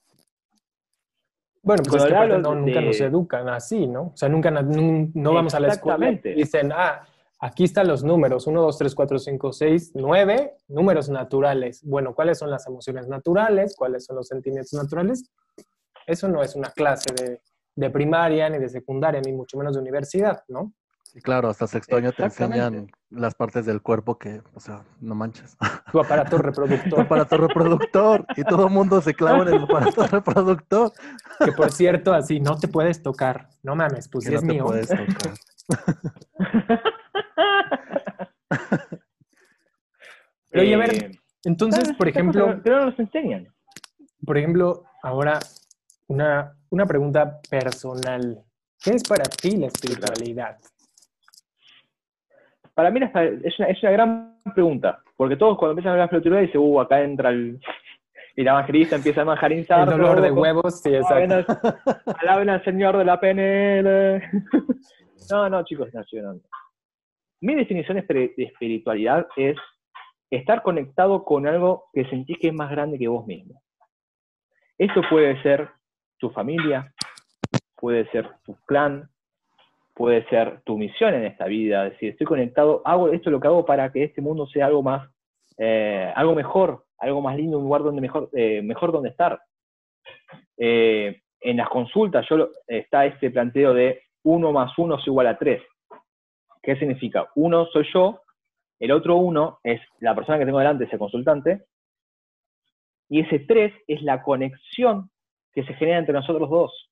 [1.63, 4.11] Bueno, pues es que no, nunca nos educan así, ¿no?
[4.13, 7.01] O sea, nunca no, vamos a la escuela y dicen, ah,
[7.45, 11.81] aquí están los números, 1, 2, 3, 4, 5, 6, 9, números naturales.
[11.83, 13.75] Bueno, ¿cuáles son las emociones naturales?
[13.77, 15.31] ¿Cuáles son los sentimientos naturales?
[16.07, 17.41] Eso no es una clase de,
[17.75, 20.73] de primaria, ni de secundaria, ni mucho menos de universidad, ¿no?
[21.03, 25.15] Sí, claro, hasta sexto año te enseñan las partes del cuerpo que, o sea, no
[25.15, 25.55] manches.
[25.91, 26.89] Tu aparato reproductor.
[26.89, 28.25] tu aparato reproductor.
[28.35, 30.91] Y todo el mundo se clava en el aparato reproductor.
[31.43, 33.49] Que por cierto, así, no te puedes tocar.
[33.63, 34.65] No mames, pues es no mío.
[34.65, 35.33] Te puedes tocar.
[40.49, 41.11] Pero oye, a ver, eh,
[41.43, 42.59] entonces, por ejemplo...
[42.63, 43.47] Pero no nos enseñan.
[44.25, 45.39] Por ejemplo, ahora
[46.07, 48.43] una, una pregunta personal.
[48.83, 50.57] ¿Qué es para ti la espiritualidad?
[52.73, 52.99] Para mí
[53.43, 56.61] es una, es una gran pregunta, porque todos cuando empiezan a hablar de espiritualidad dicen,
[56.61, 57.59] uh, acá entra el,
[58.35, 59.87] el evangelista, empieza a evangelizar.
[59.87, 61.45] El dolor de huevos, sí, exacto.
[62.19, 64.21] Alaben al Señor de la PNL.
[65.31, 66.39] no, no, chicos, no, no.
[67.45, 69.55] Mi definición de espiritualidad es
[70.31, 73.61] estar conectado con algo que sentís que es más grande que vos mismo.
[74.79, 75.69] Esto puede ser
[76.17, 76.91] tu familia,
[77.75, 79.11] puede ser tu clan,
[79.93, 83.47] puede ser tu misión en esta vida, es decir, estoy conectado, hago esto lo que
[83.47, 85.07] hago para que este mundo sea algo más,
[85.59, 89.39] eh, algo mejor, algo más lindo, un lugar donde mejor, eh, mejor donde estar.
[90.57, 95.37] Eh, en las consultas yo, está este planteo de uno más uno es igual a
[95.37, 95.61] tres.
[96.65, 97.29] ¿Qué significa?
[97.35, 98.21] Uno soy yo,
[98.79, 101.65] el otro uno es la persona que tengo delante, ese consultante,
[103.07, 105.11] y ese tres es la conexión
[105.53, 106.89] que se genera entre nosotros dos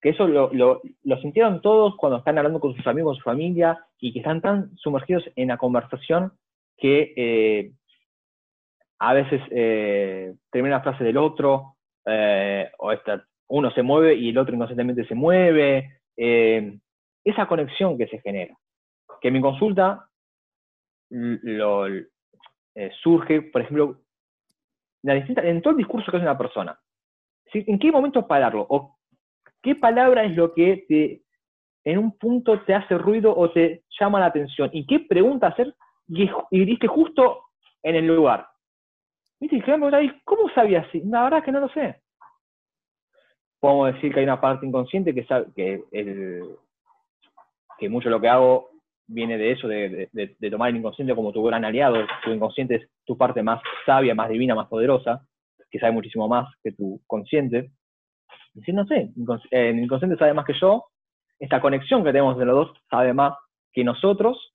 [0.00, 4.12] que eso lo, lo, sintieron todos cuando están hablando con sus amigos, su familia, y
[4.12, 6.32] que están tan sumergidos en la conversación
[6.76, 7.72] que eh,
[9.00, 14.28] a veces eh, termina la frase del otro, eh, o esta, uno se mueve y
[14.28, 16.00] el otro inocentemente se mueve.
[17.30, 18.56] Esa conexión que se genera.
[19.20, 20.08] Que mi consulta
[21.10, 21.86] lo,
[23.02, 24.00] surge, por ejemplo,
[25.02, 26.78] en todo el discurso que hace una persona.
[27.52, 28.66] ¿En qué momento pararlo?
[28.68, 28.98] ¿O
[29.62, 31.22] ¿Qué palabra es lo que
[31.84, 34.70] en un punto te hace ruido o te llama la atención?
[34.72, 35.74] ¿Y qué pregunta hacer?
[36.06, 37.44] Y, y justo
[37.82, 38.46] en el lugar.
[39.40, 39.62] ¿Viste?
[40.24, 40.86] ¿cómo sabías?
[41.04, 42.00] La verdad es que no lo sé.
[43.60, 46.56] Podemos decir que hay una parte inconsciente que sabe que, el,
[47.78, 48.70] que mucho lo que hago
[49.06, 50.10] viene de eso, de,
[50.50, 52.06] tomar el inconsciente como tu gran aliado.
[52.24, 55.24] Tu inconsciente es tu parte más sabia, más divina, más poderosa,
[55.70, 57.70] que sabe muchísimo más que tu consciente
[58.58, 59.10] decir, no sé,
[59.50, 60.86] el inconsciente sabe más que yo,
[61.38, 63.34] esta conexión que tenemos de los dos sabe más
[63.72, 64.54] que nosotros.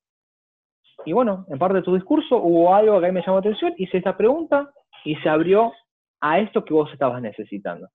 [1.05, 3.39] Y bueno, en parte de tu discurso hubo algo que a mí me llamó la
[3.39, 4.71] atención, hice esta pregunta
[5.05, 5.73] y se abrió
[6.21, 7.89] a esto que vos estabas necesitando.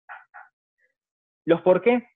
[1.47, 2.07] ¿Los por qué?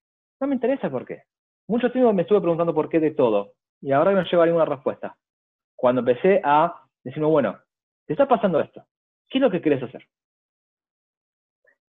[0.41, 1.23] No me interesa por qué.
[1.69, 5.17] Mucho tiempo me estuve preguntando por qué de todo y ahora no llevo ninguna respuesta.
[5.77, 7.59] Cuando empecé a decirme, bueno,
[8.07, 8.85] te está pasando esto,
[9.29, 10.07] ¿qué es lo que quieres hacer?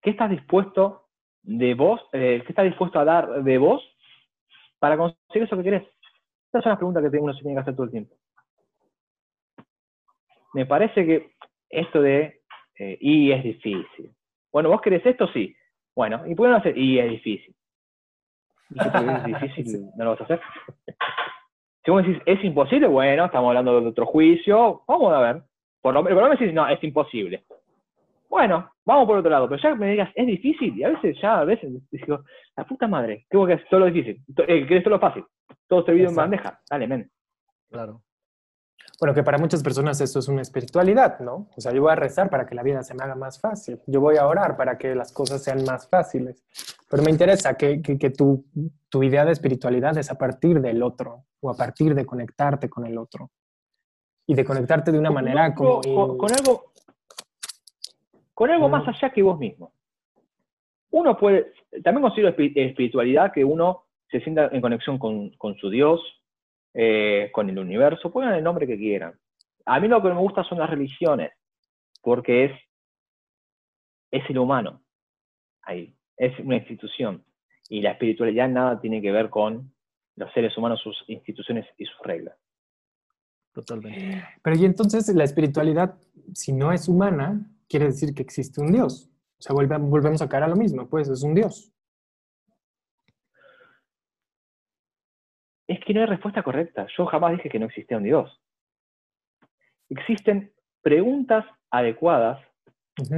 [0.00, 1.08] ¿Qué estás dispuesto
[1.42, 3.82] de vos, eh, qué estás dispuesto a dar de vos
[4.78, 5.82] para conseguir eso que querés.
[6.48, 8.16] Esas son las preguntas que uno se tiene que hacer todo el tiempo.
[10.54, 11.34] Me parece que
[11.70, 12.42] esto de,
[12.78, 14.14] eh, y es difícil.
[14.52, 15.54] Bueno, vos querés esto, sí.
[15.94, 16.76] Bueno, ¿y no hacer?
[16.76, 17.54] Y es difícil.
[18.74, 19.90] ¿Y es difícil?
[19.96, 20.40] ¿No lo vas a hacer?
[21.84, 25.42] Si vos decís, es imposible, bueno, estamos hablando de otro juicio, vamos a ver.
[25.80, 27.44] Por lo menos, decís, no, es imposible.
[28.28, 31.40] Bueno, vamos por otro lado, pero ya me digas, es difícil, y a veces ya,
[31.40, 32.24] a veces digo,
[32.56, 33.66] la puta madre, ¿qué que hacer?
[33.68, 35.24] Todo lo difícil, eh, ¿quieres todo lo fácil?
[35.68, 37.10] Todo servido en bandeja, dale, men.
[37.68, 38.00] Claro.
[39.02, 41.48] Bueno, que para muchas personas esto es una espiritualidad, ¿no?
[41.56, 43.80] O sea, yo voy a rezar para que la vida se me haga más fácil.
[43.88, 46.44] Yo voy a orar para que las cosas sean más fáciles.
[46.88, 48.44] Pero me interesa que, que, tu,
[48.88, 52.86] tu, idea de espiritualidad es a partir del otro o a partir de conectarte con
[52.86, 53.32] el otro.
[54.24, 55.80] Y de conectarte de una manera como...
[56.16, 56.72] Con, algo,
[58.34, 59.72] con algo más allá que vos mismo.
[60.92, 66.00] Uno puede, también considero espiritualidad que uno se sienta en conexión con, con su Dios,
[66.74, 69.18] eh, con el universo, pongan el nombre que quieran.
[69.66, 71.32] A mí lo que me gusta son las religiones,
[72.00, 72.52] porque es,
[74.10, 74.82] es el humano,
[75.62, 77.24] ahí, es una institución.
[77.68, 79.72] Y la espiritualidad nada tiene que ver con
[80.16, 82.36] los seres humanos, sus instituciones y sus reglas.
[83.52, 84.24] Totalmente.
[84.42, 85.94] Pero y entonces la espiritualidad,
[86.34, 89.10] si no es humana, quiere decir que existe un Dios.
[89.38, 91.71] O sea, volvemos a caer a lo mismo, pues es un Dios.
[95.82, 96.86] Es que no hay respuesta correcta.
[96.96, 98.40] Yo jamás dije que no existía un Dios.
[99.90, 102.40] Existen preguntas adecuadas,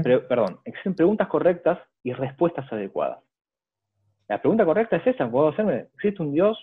[0.02, 3.22] perdón, existen preguntas correctas y respuestas adecuadas.
[4.28, 6.58] La pregunta correcta es esa, puedo hacerme, ¿existe un Dios?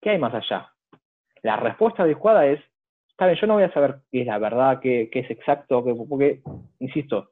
[0.00, 0.70] ¿Qué hay más allá?
[1.42, 2.60] La respuesta adecuada es,
[3.08, 6.42] está bien, yo no voy a saber qué es la verdad, qué, es exacto, porque,
[6.78, 7.30] insisto,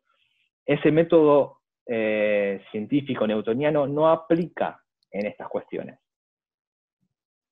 [0.64, 5.98] ese método eh, científico newtoniano no aplica en estas cuestiones.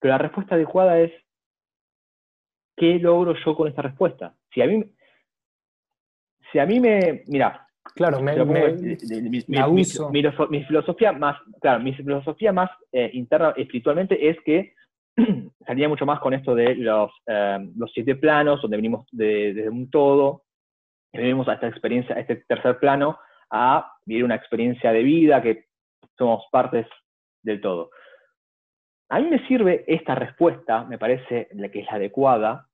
[0.02, 1.12] Pero la respuesta adecuada es,
[2.76, 4.34] ¿qué logro yo con esta respuesta?
[4.52, 4.84] Si a mí,
[6.50, 8.44] si a mí me, mira, claro, me, mi,
[10.64, 14.74] filosofía más, claro, mi filosofía más eh, interna espiritualmente es que
[15.66, 19.88] salía mucho más con esto de los, eh, los siete planos, donde venimos desde un
[19.88, 20.42] todo,
[21.12, 25.66] venimos a esta experiencia, a este tercer plano, a vivir una experiencia de vida, que
[26.18, 26.88] somos partes
[27.44, 27.90] del todo.
[29.12, 32.68] A mí me sirve esta respuesta, me parece la que es la adecuada,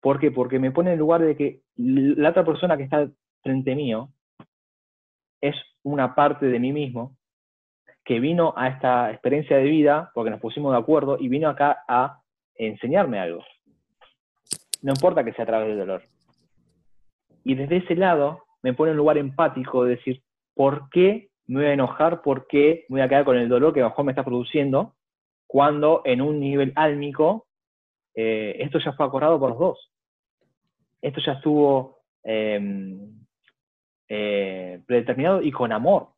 [0.00, 0.30] ¿por qué?
[0.30, 3.10] Porque me pone en lugar de que la otra persona que está
[3.42, 4.08] frente mío
[5.42, 7.18] es una parte de mí mismo
[8.06, 11.84] que vino a esta experiencia de vida porque nos pusimos de acuerdo y vino acá
[11.86, 12.22] a
[12.54, 13.44] enseñarme algo.
[14.80, 16.04] No importa que sea a través del dolor.
[17.44, 20.22] Y desde ese lado me pone en lugar empático de decir,
[20.54, 22.22] ¿por qué me voy a enojar?
[22.22, 24.94] ¿Por qué me voy a quedar con el dolor que mejor me está produciendo?
[25.52, 27.46] Cuando en un nivel álmico
[28.14, 29.92] eh, esto ya fue acordado por los dos.
[31.02, 33.22] Esto ya estuvo em,
[34.08, 36.08] eh, predeterminado y con amor.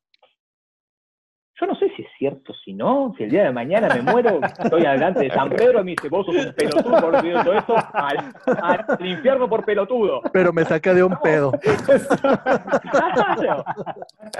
[1.60, 4.40] Yo no sé si es cierto, si no, si el día de mañana me muero,
[4.42, 7.76] estoy adelante de San Pedro y me dice, vos sos un pelotudo por todo esto,
[7.92, 10.20] al, infierno por pelotudo.
[10.32, 11.52] Pero me saca de un pedo.
[12.90, 13.64] Claro.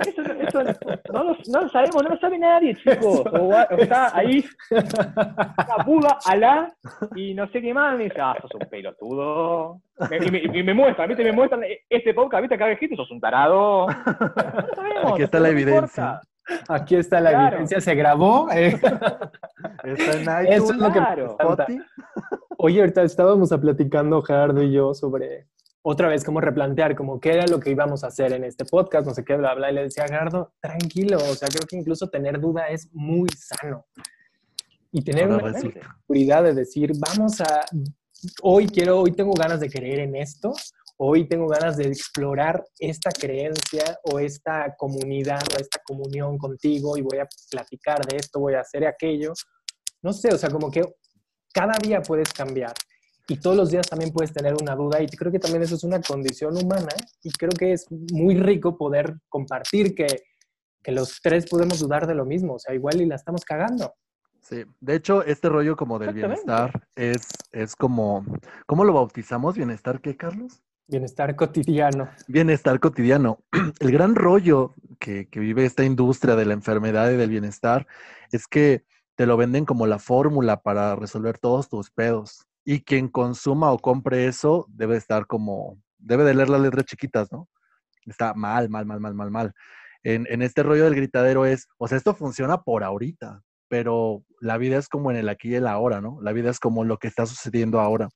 [0.07, 0.62] Eso, eso
[1.12, 3.22] no, lo, no, lo, sabemos, no lo sabe nadie, chicos.
[3.33, 4.44] O, está ahí,
[5.85, 6.72] Buda, Alá,
[7.14, 9.81] y no sé qué más, me dice, ah, sos un pelotudo.
[10.11, 11.24] Y me, y me muestra, ¿viste?
[11.24, 12.55] Me muestran este podcast, ¿viste?
[12.55, 13.87] Acá gente, sos un tarado.
[14.55, 16.20] No sabemos, Aquí está la evidencia.
[16.68, 18.50] Aquí está la evidencia, se grabó.
[18.52, 18.78] Eh.
[19.85, 21.00] Está en Eso es lo que
[22.59, 25.48] Oye, ahorita estábamos platicando Gerardo y yo sobre
[25.87, 29.07] otra vez cómo replantear, como qué era lo que íbamos a hacer en este podcast,
[29.07, 31.76] no sé qué, bla, bla, y le decía a Gerardo, tranquilo, o sea, creo que
[31.76, 33.85] incluso tener duda es muy sano.
[34.90, 37.66] Y tener una seguridad de decir, vamos a,
[38.42, 40.54] hoy quiero, hoy tengo ganas de creer en esto,
[40.96, 47.02] hoy tengo ganas de explorar esta creencia o esta comunidad o esta comunión contigo y
[47.02, 49.33] voy a platicar de esto, voy a hacer aquello.
[50.02, 50.83] No sé, o sea, como que
[51.52, 52.74] cada día puedes cambiar
[53.26, 55.85] y todos los días también puedes tener una duda y creo que también eso es
[55.85, 60.07] una condición humana y creo que es muy rico poder compartir que,
[60.83, 63.94] que los tres podemos dudar de lo mismo, o sea, igual y la estamos cagando.
[64.42, 68.26] Sí, de hecho, este rollo como del bienestar es, es como,
[68.66, 69.57] ¿cómo lo bautizamos?
[69.57, 70.62] ¿Bienestar qué, Carlos?
[70.87, 72.11] Bienestar cotidiano.
[72.29, 73.38] Bienestar cotidiano.
[73.81, 77.87] El gran rollo que, vive esta industria de la enfermedad y del bienestar
[78.33, 82.47] es que te lo venden como la fórmula para resolver todos tus pedos.
[82.66, 87.33] Y quien consuma o compre eso debe estar como, debe de leer las letras chiquitas,
[87.33, 87.49] ¿no?
[88.05, 89.53] Está mal, mal, mal, mal, mal, mal.
[90.03, 94.59] en, en este rollo del gritadero es, o sea, esto funciona por ahorita, pero la
[94.59, 96.18] vida es como en el aquí y el ahora, ¿no?
[96.20, 98.09] La vida es como lo que está sucediendo ahora.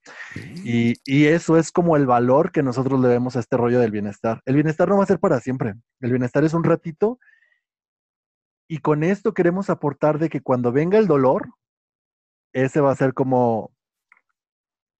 [0.64, 3.90] Y, y, eso es como el valor que nosotros le vemos a este rollo del
[3.90, 4.42] bienestar.
[4.44, 5.74] El bienestar no va a ser para siempre.
[6.00, 7.18] El bienestar es un ratito.
[8.68, 11.48] Y con esto queremos aportar de que cuando venga el dolor,
[12.52, 13.72] ese va a ser como,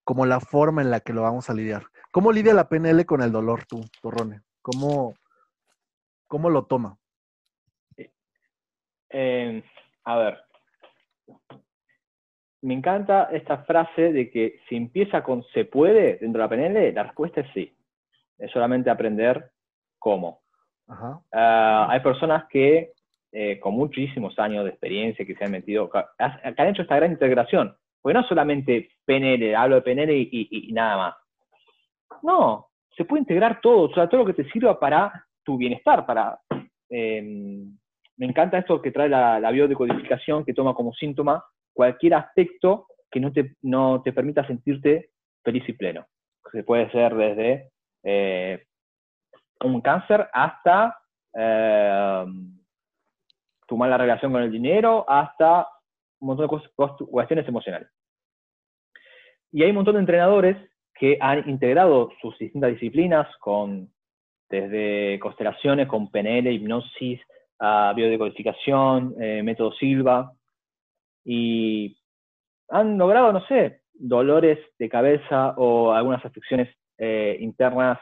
[0.04, 1.86] como la forma en la que lo vamos a lidiar.
[2.10, 4.40] ¿Cómo lidia la PNL con el dolor tú, Torrone?
[4.62, 5.14] ¿Cómo,
[6.26, 6.96] cómo lo toma?
[9.10, 9.62] Eh,
[10.08, 10.38] a ver,
[12.62, 16.94] me encanta esta frase de que si empieza con se puede dentro de la PNL,
[16.94, 17.76] la respuesta es sí.
[18.38, 19.50] Es solamente aprender
[19.98, 20.40] cómo.
[20.86, 22.92] Uh, hay personas que
[23.32, 27.12] eh, con muchísimos años de experiencia que se han metido, que han hecho esta gran
[27.12, 27.76] integración.
[28.00, 31.14] Porque no solamente PNL, hablo de PNL y, y, y nada más.
[32.22, 36.06] No, se puede integrar todo, o sea, todo lo que te sirva para tu bienestar,
[36.06, 36.40] para
[36.88, 37.66] eh,
[38.18, 43.32] me encanta esto que trae la, biodecodificación, que toma como síntoma cualquier aspecto que no
[43.32, 45.10] te, no te permita sentirte
[45.42, 46.06] feliz y pleno.
[46.52, 47.70] Que puede ser desde
[48.02, 48.64] eh,
[49.62, 50.98] un cáncer hasta
[51.34, 52.24] eh,
[53.66, 55.68] tu mala relación con el dinero, hasta
[56.20, 57.88] un montón de cuestiones emocionales.
[59.52, 60.56] Y hay un montón de entrenadores
[60.94, 63.90] que han integrado sus distintas disciplinas con
[64.50, 67.20] desde constelaciones, con PNL, hipnosis,
[67.58, 70.32] a biodecodificación, eh, método Silva,
[71.24, 71.96] y
[72.68, 76.68] han logrado, no sé, dolores de cabeza o algunas afecciones
[76.98, 77.98] eh, internas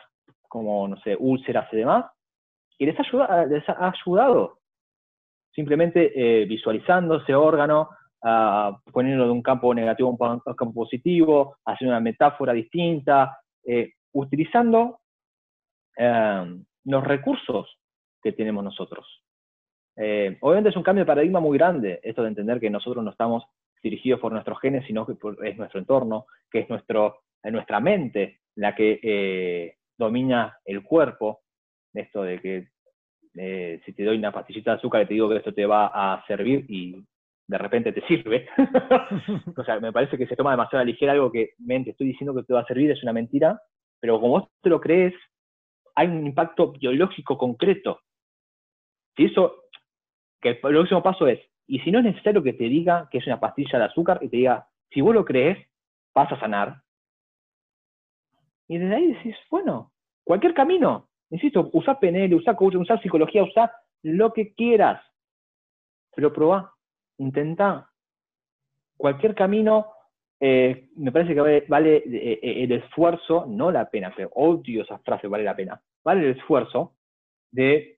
[0.49, 2.07] como, no sé, úlceras y demás,
[2.79, 4.59] y les ha ayudado, les ha ayudado
[5.55, 7.89] simplemente eh, visualizando ese órgano,
[8.23, 13.39] uh, poniéndolo de un campo negativo a un campo positivo, haciendo una metáfora distinta,
[14.13, 15.01] utilizando
[15.97, 17.79] los recursos
[18.23, 19.26] que tenemos nosotros.
[19.97, 23.11] Eh, obviamente es un cambio de paradigma muy grande, esto de entender que nosotros no
[23.11, 23.45] estamos
[23.83, 28.75] dirigidos por nuestros genes, sino que es nuestro entorno, que es nuestro, nuestra mente la
[28.75, 31.41] que eh, domina el cuerpo.
[31.95, 32.69] Esto de que
[33.37, 35.87] eh, si te doy una pastillita de azúcar y te digo que esto te va
[35.87, 37.05] a servir y
[37.47, 38.49] de repente te sirve.
[39.57, 42.35] o sea, me parece que se toma demasiado a ligera algo que, mente, estoy diciendo
[42.35, 43.61] que te va a servir, es una mentira,
[44.01, 45.15] pero como vos te lo crees,
[45.95, 48.01] hay un impacto biológico concreto.
[49.17, 49.65] Si eso
[50.55, 53.27] que el próximo paso es, y si no es necesario que te diga que es
[53.27, 55.59] una pastilla de azúcar y te diga, si vos lo crees,
[56.15, 56.83] vas a sanar.
[58.69, 59.93] Y desde ahí decís, bueno,
[60.25, 65.03] cualquier camino, insisto, usa PNL, usa coaching, usa psicología, usa lo que quieras,
[66.15, 66.73] pero probá,
[67.19, 67.91] intenta.
[68.97, 69.87] Cualquier camino,
[70.41, 74.99] eh, me parece que vale, eh, eh, el esfuerzo, no la pena, pero odio esa
[75.01, 76.95] frase, vale la pena, vale el esfuerzo
[77.51, 77.97] de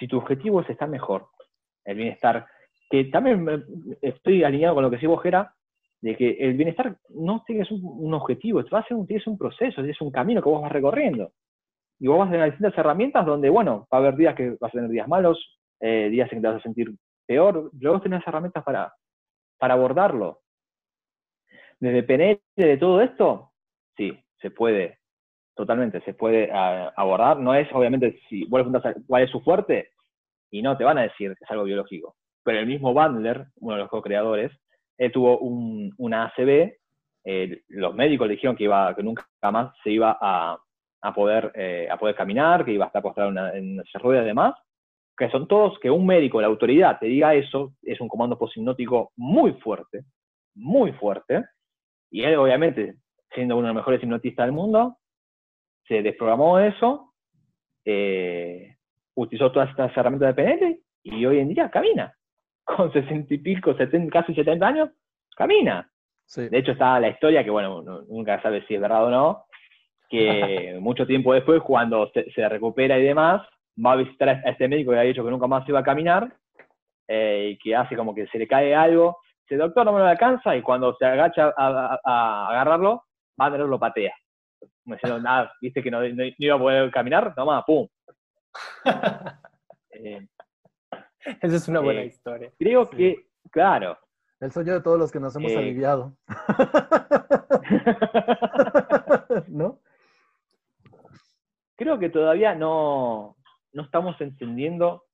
[0.00, 1.28] si tu objetivo es estar mejor,
[1.84, 2.46] el bienestar,
[2.88, 3.64] que también
[4.00, 5.54] estoy alineado con lo que decís vos, Jera,
[6.00, 10.10] de que el bienestar no tienes un, objetivo, va a ser un, proceso, es un
[10.10, 11.32] camino que vos vas recorriendo.
[11.98, 14.70] Y vos vas a tener distintas herramientas donde, bueno, va a haber días que vas
[14.70, 16.90] a tener días malos, eh, días en que te vas a sentir
[17.26, 18.94] peor, pero vos tenés herramientas para,
[19.58, 20.40] para abordarlo.
[21.78, 23.52] Desde de todo esto,
[23.96, 24.99] sí, se puede
[25.60, 27.38] totalmente, se puede ah, abordar.
[27.38, 29.90] No es, obviamente, si vos le preguntas cuál es su fuerte,
[30.50, 32.16] y no te van a decir que es algo biológico.
[32.42, 34.50] Pero el mismo Bandler, uno de los co-creadores,
[35.12, 36.74] tuvo un, una ACV,
[37.24, 40.58] eh, los médicos le dijeron que, iba, que nunca más se iba a,
[41.02, 43.84] a poder, eh, a poder caminar, que iba a estar postrado en una, en una
[43.94, 44.54] rueda y demás,
[45.16, 49.12] que son todos, que un médico, la autoridad, te diga eso, es un comando poshipnótico
[49.16, 50.04] muy fuerte,
[50.54, 51.44] muy fuerte,
[52.10, 52.96] y él obviamente,
[53.34, 54.96] siendo uno de los mejores hipnotistas del mundo,
[55.90, 57.14] se desprogramó eso,
[57.84, 58.76] eh,
[59.16, 62.14] utilizó todas estas herramientas de PNL y hoy en día camina.
[62.64, 64.90] Con 60 y pico, 70, casi 70 años,
[65.36, 65.90] camina.
[66.36, 69.44] De hecho está la historia, que bueno, nunca sabe si es verdad o no,
[70.08, 73.42] que mucho tiempo después, cuando se, recupera y demás,
[73.84, 76.32] va a visitar a este médico que ha dicho que nunca más iba a caminar,
[77.08, 80.06] eh, y que hace como que se le cae algo, dice, doctor, no me lo
[80.06, 83.02] alcanza, y cuando se agacha a, agarrarlo,
[83.40, 84.14] va a lo patea
[84.84, 87.86] me dijeron, nada, viste que no, iba a poder caminar, toma, pum.
[89.90, 90.26] eh,
[91.40, 92.52] Esa es una buena eh, historia.
[92.58, 93.98] Creo que, claro.
[94.40, 96.16] El sueño de todos los que nos hemos eh, aliviado.
[99.48, 99.80] ¿No?
[101.76, 103.36] Creo que todavía no,
[103.72, 105.04] no estamos entendiendo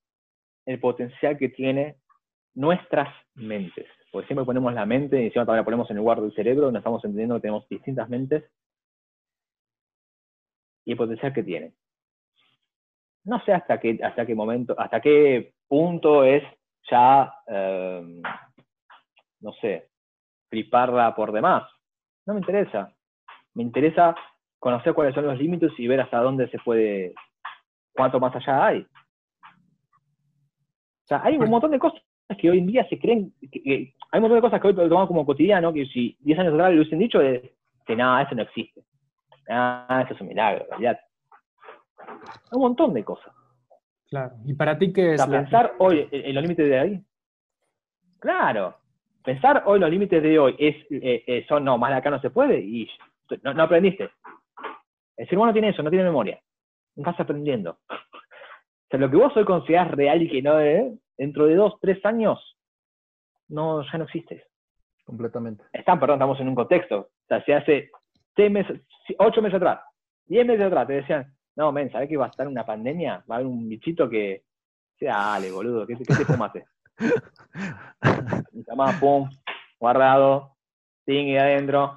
[0.64, 1.96] el potencial que tiene
[2.54, 3.86] nuestras mentes.
[4.10, 6.70] Porque siempre ponemos la mente y encima todavía la ponemos en el lugar del cerebro,
[6.70, 8.44] no estamos entendiendo que tenemos distintas mentes
[10.86, 11.74] y el potencial que tiene.
[13.24, 16.42] no sé hasta qué, hasta qué momento, hasta qué punto es
[16.90, 18.22] ya, eh,
[19.40, 19.90] no sé,
[20.48, 21.68] fliparla por demás.
[22.24, 22.94] No me interesa.
[23.54, 24.14] Me interesa
[24.60, 27.14] conocer cuáles son los límites y ver hasta dónde se puede,
[27.92, 28.80] cuánto más allá hay.
[28.80, 32.00] O sea, hay un montón de cosas
[32.38, 34.88] que hoy en día se creen, que, hay un montón de cosas que hoy lo
[34.88, 37.42] tomamos como cotidiano, que si 10 años atrás lo hubiesen dicho, es
[37.86, 38.82] que nada, eso no existe.
[39.48, 41.00] Ah, eso es un milagro, en realidad.
[42.52, 43.32] Un montón de cosas.
[44.08, 44.34] Claro.
[44.44, 45.20] ¿Y para ti qué es?
[45.20, 47.04] O sea, pensar hoy en los límites de ahí.
[48.18, 48.76] Claro.
[49.24, 52.20] Pensar hoy los límites de hoy es, eh, eh, son, no, más de acá no
[52.20, 52.88] se puede, y
[53.42, 54.10] no, no aprendiste.
[55.16, 56.40] El ser humano tiene eso, no tiene memoria.
[56.94, 57.78] No estás aprendiendo.
[57.88, 61.74] O sea, lo que vos hoy considerás real y que no es, dentro de dos,
[61.80, 62.56] tres años,
[63.48, 64.44] no, ya no existe.
[65.04, 65.64] Completamente.
[65.72, 66.98] Están, perdón, estamos en un contexto.
[66.98, 67.90] O sea, si hace
[68.36, 68.80] seis meses,
[69.18, 69.80] ocho meses atrás,
[70.26, 73.24] diez meses atrás, te decían, no, men, ¿sabés que va a estar una pandemia?
[73.28, 74.44] Va a haber un bichito que.
[75.00, 76.66] Dale, boludo, ¿qué, qué te fumaste?
[78.52, 79.28] Mi llamada, pum,
[79.80, 80.56] guardado,
[81.04, 81.94] ting adentro.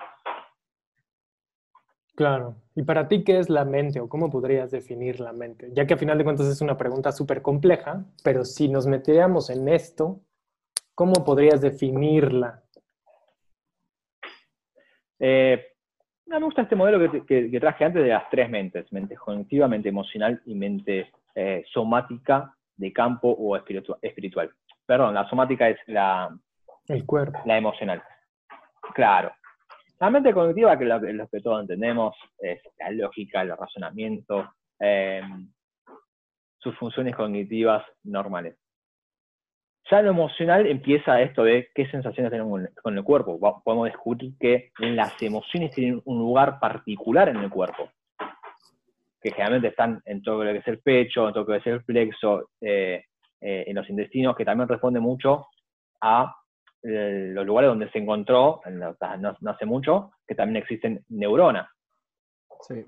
[2.16, 2.56] Claro.
[2.76, 5.70] ¿Y para ti qué es la mente o cómo podrías definir la mente?
[5.74, 9.50] Ya que a final de cuentas es una pregunta súper compleja, pero si nos metiéramos
[9.50, 10.22] en esto,
[10.96, 12.64] ¿cómo podrías definirla?
[15.20, 15.69] Eh,
[16.30, 20.42] me gusta este modelo que, traje antes de las tres mentes, mente cognitiva, mente emocional
[20.46, 24.52] y mente eh, somática de campo o espiritual.
[24.86, 26.30] Perdón, la somática es la,
[26.88, 27.40] el cuerpo.
[27.46, 28.02] La emocional.
[28.94, 29.32] Claro.
[30.00, 35.22] La mente cognitiva, que lo, lo que todos entendemos, es la lógica, el razonamiento, eh,
[36.60, 38.56] sus funciones cognitivas normales.
[39.90, 43.40] Ya lo emocional empieza esto de qué sensaciones tenemos con el cuerpo.
[43.64, 47.90] Podemos descubrir que las emociones tienen un lugar particular en el cuerpo,
[49.20, 51.68] que generalmente están en todo lo que es el pecho, en todo lo que es
[51.68, 53.04] el plexo, eh,
[53.42, 55.48] eh, en los intestinos, que también responde mucho
[56.02, 56.36] a
[56.84, 58.96] eh, los lugares donde se encontró, no,
[59.50, 61.68] hace mucho, que también existen neuronas.
[62.62, 62.86] Sí.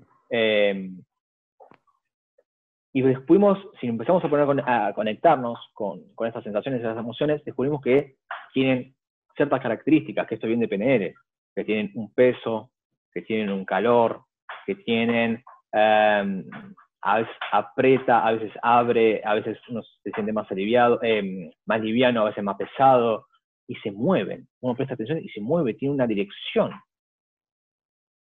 [2.92, 7.42] Y descubrimos, si empezamos a, poner, a conectarnos con, con esas sensaciones y esas emociones,
[7.44, 8.16] descubrimos que
[8.52, 8.94] tienen
[9.34, 11.14] ciertas características, que esto viene de PNL,
[11.54, 12.70] que tienen un peso,
[13.12, 14.22] que tienen un calor,
[14.66, 16.44] que tienen, em,
[17.02, 21.80] a veces aprieta, a veces abre, a veces uno se siente más aliviado, em, más
[21.80, 23.26] liviano, a veces más pesado,
[23.66, 24.46] y se mueven.
[24.60, 26.72] Uno presta atención y se mueve, tiene una dirección.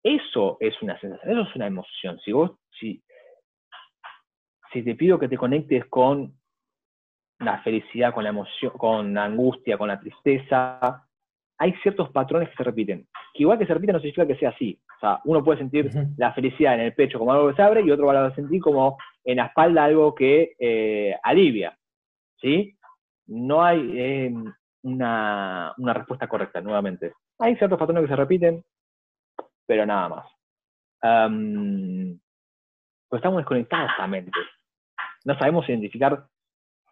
[0.03, 2.19] Eso es una sensación, eso es una emoción.
[2.19, 3.01] Si vos, si,
[4.71, 6.33] si te pido que te conectes con
[7.39, 11.05] la felicidad, con la emoción, con la angustia, con la tristeza,
[11.57, 13.07] hay ciertos patrones que se repiten.
[13.33, 14.79] Que igual que se repiten no significa que sea así.
[14.97, 17.81] O sea, uno puede sentir la felicidad en el pecho como algo que se abre
[17.81, 21.77] y otro va a sentir como en la espalda algo que eh, alivia.
[22.41, 22.77] ¿Sí?
[23.27, 24.33] No hay eh,
[24.83, 27.13] una, respuesta correcta, nuevamente.
[27.39, 28.63] Hay ciertos patrones que se repiten,
[29.65, 30.25] pero nada más.
[33.09, 34.31] pues estamos desconectados a mente
[35.25, 36.25] no sabemos identificar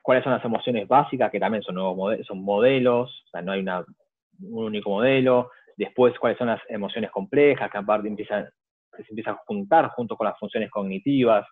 [0.01, 3.61] cuáles son las emociones básicas, que también son, nuevos son modelos, o sea, no hay
[3.61, 5.51] un único modelo.
[5.75, 8.49] Después, cuáles son las emociones complejas, que aparte empiezan,
[8.95, 11.45] se empiezan a juntar junto con las funciones cognitivas.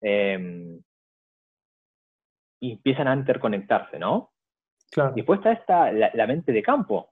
[0.00, 0.80] Em,
[2.60, 4.32] y empiezan a interconectarse, ¿no?
[4.90, 5.12] Claro.
[5.14, 7.10] Después está esta, la, mente de campo.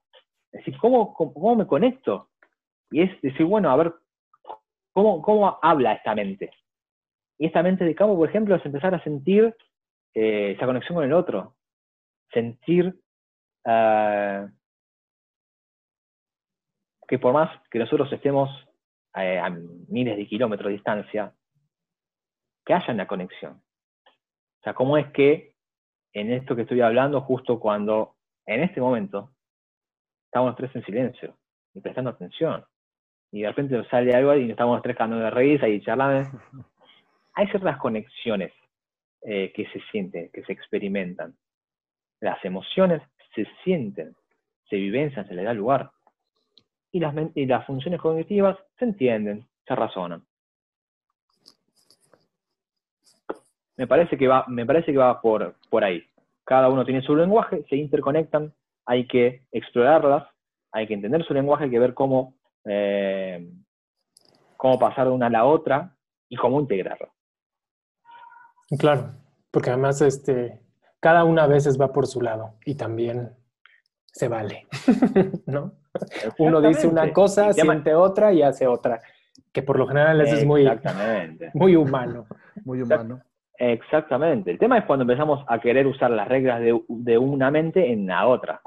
[0.51, 2.31] Es decir, ¿cómo, ¿cómo, me conecto?
[2.91, 3.93] Y es decir, bueno, a ver,
[4.93, 6.51] ¿cómo, cómo habla esta mente?
[7.43, 9.53] Y esta mente de campo, por ejemplo, es empezar a sentir
[10.15, 11.57] eh, esa conexión con el otro.
[12.33, 12.95] Sentir
[13.67, 14.47] ah,
[17.09, 18.49] que por más que nosotros estemos
[19.17, 21.35] eh, a miles de kilómetros de distancia,
[22.65, 23.55] que haya una conexión.
[23.55, 25.57] O sea, ¿cómo es que
[26.13, 28.15] en esto que estoy hablando, justo cuando
[28.47, 29.33] en este momento
[30.27, 31.37] estamos tres en silencio
[31.75, 32.65] y prestando atención,
[33.33, 36.31] y de repente nos sale algo y estamos los tres cagando de risa y charlando,
[37.35, 38.53] hay ciertas conexiones
[39.23, 41.35] eh, que se sienten, que se experimentan.
[42.21, 43.03] Las emociones
[43.35, 44.15] se sienten,
[44.69, 45.91] se vivencian, se le da lugar.
[46.91, 50.25] Y las, funciones cognitivas se entienden, se razonan.
[53.77, 56.05] Me parece que va, me parece que va por, por ahí.
[56.45, 58.53] Cada uno tiene su lenguaje, se interconectan,
[58.85, 60.29] hay que explorarlas,
[60.71, 63.49] hay que entender su lenguaje, hay que ver cómo, eh,
[64.57, 65.97] cómo pasar de una a la otra
[66.29, 67.13] y cómo integrarlo.
[68.79, 69.13] Claro,
[69.51, 70.61] porque además este,
[71.01, 73.31] cada una a veces va por su lado y también
[74.07, 74.67] se vale,
[75.47, 75.73] ¿no?
[76.39, 79.01] Uno dice una cosa, siente otra y hace otra,
[79.53, 80.69] que por lo general eso es muy,
[81.55, 82.27] muy humano.
[82.65, 83.21] Muy humano.
[83.59, 84.51] Exactamente.
[84.51, 88.07] El tema es cuando empezamos a querer usar las reglas de, de una mente en
[88.07, 88.61] la otra.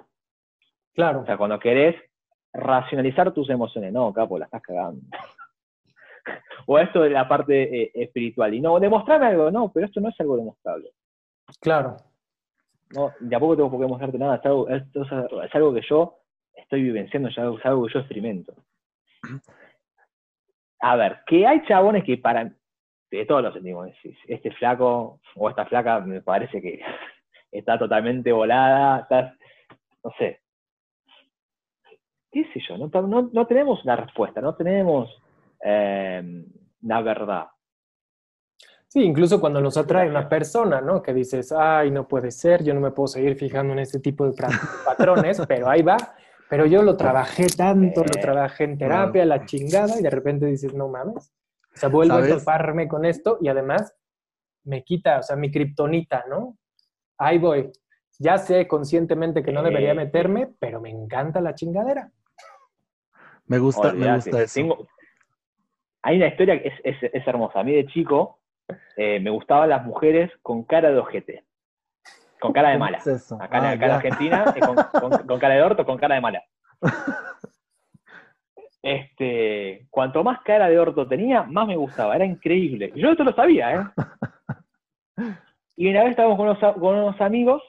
[0.94, 1.22] Claro.
[1.22, 1.96] O sea, cuando querés
[2.54, 5.02] racionalizar tus emociones, no, capo, la estás cagando.
[6.66, 8.54] o esto de la parte eh, espiritual.
[8.54, 10.92] Y no, demostrarme algo, no, pero esto no es algo demostrable.
[11.62, 11.98] Claro.
[12.94, 16.20] No, tampoco tengo por qué mostrarte nada, es algo, es, que yo
[16.54, 18.54] estoy vivenciando, es algo, es algo que yo experimento.
[20.80, 22.52] A ver, que hay chabones que para,
[23.12, 23.90] de todos los sentimos,
[24.28, 26.80] este flaco o esta flaca me parece que
[27.52, 29.36] está totalmente volada, está,
[30.04, 30.42] no sé,
[32.32, 35.10] qué sé yo, no, no, no tenemos la respuesta, no tenemos
[35.64, 36.46] eh,
[36.82, 37.48] la verdad.
[38.88, 41.02] Sí, incluso cuando nos atrae una persona, ¿no?
[41.02, 44.26] Que dices, ay, no puede ser, yo no me puedo seguir fijando en este tipo
[44.26, 44.34] de
[44.86, 45.98] patrones, pero ahí va.
[46.50, 50.74] Pero yo lo trabajé tanto, lo trabajé en terapia, la chingada, y de repente dices,
[50.74, 51.34] no mames.
[51.76, 53.94] O sea, vuelvo a toparme con esto y además
[54.64, 56.58] me quita, o sea, mi kriptonita, ¿no?
[57.18, 57.72] Ahí voy.
[58.18, 62.12] Ya sé conscientemente que no debería meterme, pero me encanta la chingadera.
[63.48, 64.88] Me gusta, me gusta eso.
[66.06, 67.60] Hay una historia que es, es, es, hermosa.
[67.60, 68.40] A mí de chico
[68.96, 71.44] eh, me gustaban las mujeres con cara de ojete.
[72.40, 73.00] Con cara de mala.
[73.00, 76.22] Es Acá en cara argentina, eh, con, con, con, cara de orto, con cara de
[76.22, 76.44] mala.
[78.84, 82.16] Este, cuanto más cara de orto tenía, más me gustaba.
[82.16, 82.94] Era increíble.
[82.96, 83.84] Yo esto lo sabía, ¿eh?
[85.76, 87.62] Y una vez estábamos con unos, con unos amigos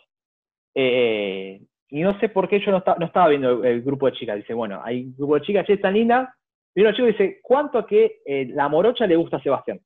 [0.74, 4.36] eh, y no sé por qué yo no, no estaba viendo el, grupo de chicas.
[4.36, 6.36] Dice, bueno, hay un grupo de chicas, che, tan linda.
[6.76, 9.80] Y uno chico dice, ¿cuánto que eh, la morocha le gusta a Sebastián?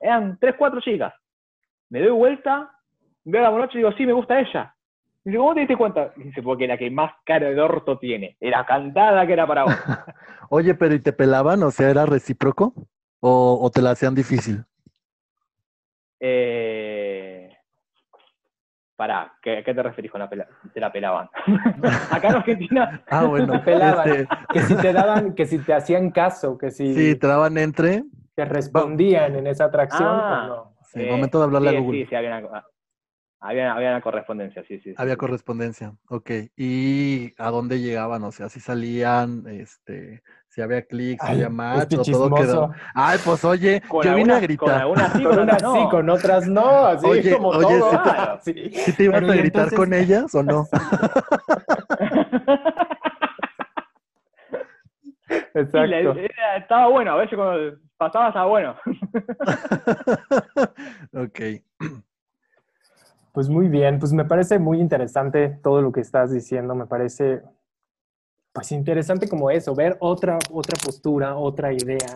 [0.00, 1.14] Eran tres, cuatro chicas.
[1.90, 2.72] Me doy vuelta,
[3.22, 4.74] veo a la morocha y digo, sí, me gusta ella.
[5.24, 6.12] Y dice, ¿cómo te diste cuenta?
[6.16, 8.36] Y dice, porque la que más cara de orto tiene.
[8.40, 9.74] Era cantada que era para vos.
[10.50, 11.62] Oye, pero ¿y te pelaban?
[11.62, 12.74] O sea, ¿era recíproco?
[13.20, 14.64] ¿O, o te la hacían difícil?
[16.18, 17.03] Eh,
[18.96, 21.28] Pará, ¿qué, ¿qué, te referís con la pela te la pelaban?
[22.10, 24.08] Acá en Argentina ah, bueno, te pelaban.
[24.08, 24.28] Este...
[24.52, 26.94] Que si te daban, que si te hacían caso, que si.
[26.94, 28.04] Sí, te daban entre.
[28.36, 30.76] Que respondían en esa atracción ah, o no.
[30.82, 31.98] Sí, eh, momento de hablarle sí, a Google.
[31.98, 32.64] Sí, sí, había una,
[33.46, 34.94] había, había una correspondencia, sí, sí.
[34.96, 36.30] Había sí, correspondencia, ok.
[36.56, 38.22] ¿Y a dónde llegaban?
[38.24, 42.72] O sea, si salían, este, si había clics, si había match, este o todo quedó.
[42.94, 44.86] Ay, pues oye, con yo vine a gritar.
[44.86, 47.90] Con algunas sí, con unas sí, con otras no, así oye, como oye, todo.
[47.90, 48.70] ¿sí te, Ah, sí.
[48.72, 50.66] ¿sí te ibas Pero a gritar entonces- con ellas o no?
[55.26, 55.86] Sí, Exacto.
[55.86, 58.76] la- era- estaba bueno, a veces cuando pasaba estaba bueno.
[61.12, 61.40] ok.
[63.34, 67.42] Pues muy bien, pues me parece muy interesante todo lo que estás diciendo, me parece
[68.52, 72.14] pues interesante como eso, ver otra, otra postura, otra idea,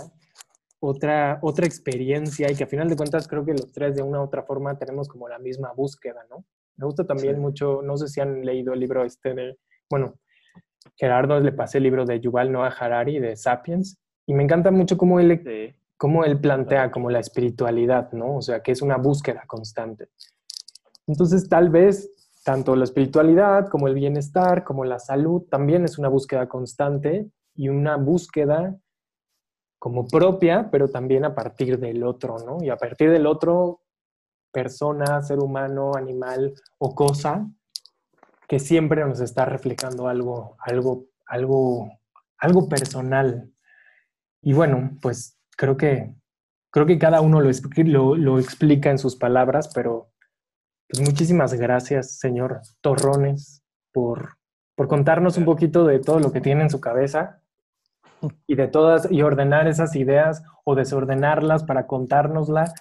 [0.78, 4.20] otra, otra experiencia y que a final de cuentas creo que los tres de una
[4.20, 6.44] u otra forma tenemos como la misma búsqueda, ¿no?
[6.76, 7.40] Me gusta también Sí.
[7.40, 9.58] mucho, no sé si han leído el libro este de,
[9.90, 10.14] bueno,
[10.94, 14.96] Gerardo le pasé el libro de Yuval Noah Harari de Sapiens y me encanta mucho
[14.96, 15.74] cómo él, Sí.
[15.96, 18.36] cómo él plantea como la espiritualidad, ¿no?
[18.36, 20.10] O sea, que es una búsqueda constante.
[21.08, 22.10] Entonces, tal vez
[22.44, 27.68] tanto la espiritualidad como el bienestar, como la salud, también es una búsqueda constante y
[27.68, 28.78] una búsqueda
[29.78, 32.58] como propia, pero también a partir del otro, ¿no?
[32.62, 33.80] Y a partir del otro,
[34.52, 37.46] persona, ser humano, animal o cosa,
[38.48, 41.90] que siempre nos está reflejando algo, algo, algo,
[42.38, 43.50] algo personal.
[44.42, 46.14] Y bueno, pues creo que,
[46.70, 47.50] creo que cada uno lo,
[47.84, 50.10] lo, lo explica en sus palabras, pero
[50.88, 53.62] pues muchísimas gracias, señor Torrones,
[53.92, 54.36] por,
[54.74, 57.40] por contarnos un poquito de todo lo que tiene en su cabeza
[58.46, 62.72] y de todas, y ordenar esas ideas o desordenarlas para contárnosla.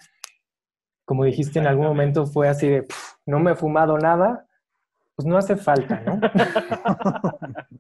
[1.05, 4.45] Como dijiste en algún momento, fue así de, "Pf, no me he fumado nada,
[5.16, 6.20] pues no hace falta, ¿no?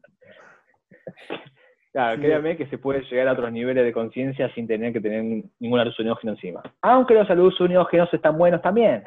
[1.91, 5.43] Claro, créanme que se puede llegar a otros niveles de conciencia sin tener que tener
[5.59, 6.61] ningún alucinógeno encima.
[6.81, 9.03] Aunque los alucinógenos están buenos también.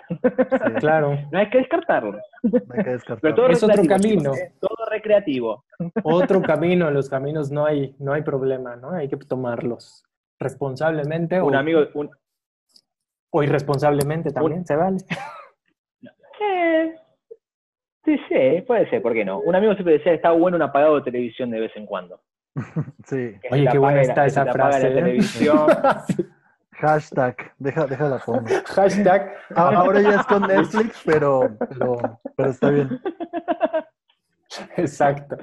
[0.81, 1.17] claro.
[1.31, 2.23] No hay que descartarlos.
[2.43, 3.21] No hay que descartar.
[3.21, 4.35] Pero todo Es otro camino.
[4.35, 4.53] ¿eh?
[4.61, 5.65] Todo recreativo.
[6.03, 8.93] Otro camino, los caminos no hay, no hay problema, ¿no?
[8.93, 10.05] Hay que tomarlos
[10.41, 12.11] responsablemente Un o, amigo, un,
[13.31, 14.97] o irresponsablemente también, se vale.
[16.41, 16.97] eh,
[18.05, 19.39] sí, sí, puede ser, ¿por qué no?
[19.41, 22.21] Un amigo siempre decía, está bueno un apagado de televisión de vez en cuando.
[23.07, 23.35] Sí.
[23.43, 24.83] Que Oye, qué buena está la- esa frase.
[24.83, 24.95] la ¿eh?
[24.95, 25.67] televisión.
[26.73, 27.37] Hashtag.
[27.59, 28.45] Deja, déjala pongo.
[28.75, 29.33] Hashtag.
[29.55, 31.99] Ah, Ahora ya es con Netflix, pero, pero,
[32.37, 33.01] pero está bien.
[34.77, 35.37] Exacto.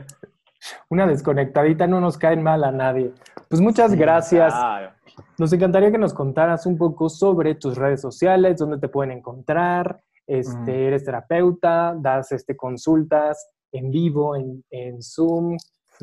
[0.90, 3.14] Una desconectadita no nos cae mal a nadie.
[3.50, 4.52] Pues muchas gracias.
[4.54, 4.92] Claro.
[5.38, 10.02] Nos encantaría que nos contaras un poco sobre tus redes sociales, dónde te pueden encontrar.
[10.26, 15.56] Este, Eres terapeuta, das este, consultas en vivo, en, en Zoom.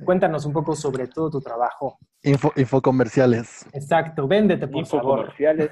[0.03, 1.99] Cuéntanos un poco sobre todo tu trabajo.
[2.23, 3.69] Info, infocomerciales.
[3.73, 5.19] Exacto, véndete por favor.
[5.21, 5.71] Infocomerciales.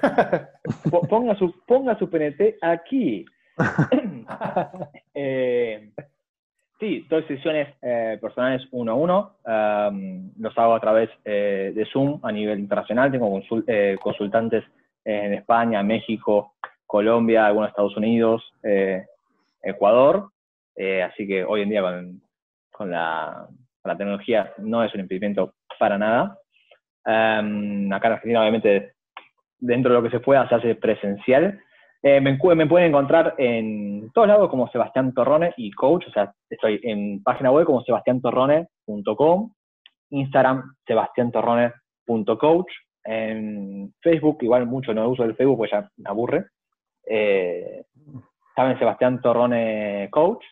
[1.09, 3.25] ponga, su, ponga su PNT aquí.
[5.13, 5.91] eh,
[6.79, 9.35] sí, doy sesiones eh, personales uno a uno.
[9.45, 13.11] Um, los hago a través eh, de Zoom a nivel internacional.
[13.11, 14.63] Tengo consul, eh, consultantes
[15.03, 16.53] en España, México,
[16.85, 19.05] Colombia, algunos Estados Unidos, eh,
[19.61, 20.29] Ecuador.
[20.75, 22.21] Eh, así que hoy en día con,
[22.71, 23.47] con la
[23.83, 26.37] la tecnología no es un impedimento para nada.
[27.05, 28.93] Um, acá en Argentina, obviamente,
[29.59, 31.59] dentro de lo que se pueda, se hace presencial.
[32.01, 36.81] Eh, me, pueden encontrar en todos lados como Sebastián Torrone y coach, o sea, estoy
[36.83, 39.53] en página web como sebastiantorrone.com,
[40.09, 42.71] Instagram sebastiantorrone.coach,
[43.05, 46.45] en Facebook, igual mucho no uso el Facebook porque ya me aburre,
[47.05, 47.85] eh,
[48.55, 50.43] Sebastián Torrone Coach,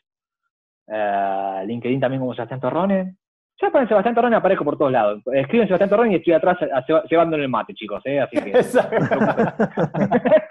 [0.88, 3.16] uh, LinkedIn también como Sebastián Torrone,
[3.60, 5.22] ya ponen Sebastián Torrone aparezco por todos lados.
[5.34, 6.58] Escriben Sebastián Torrone y estoy atrás
[7.10, 8.02] llevándole el mate, chicos.
[8.06, 8.20] ¿eh?
[8.20, 8.64] Así que.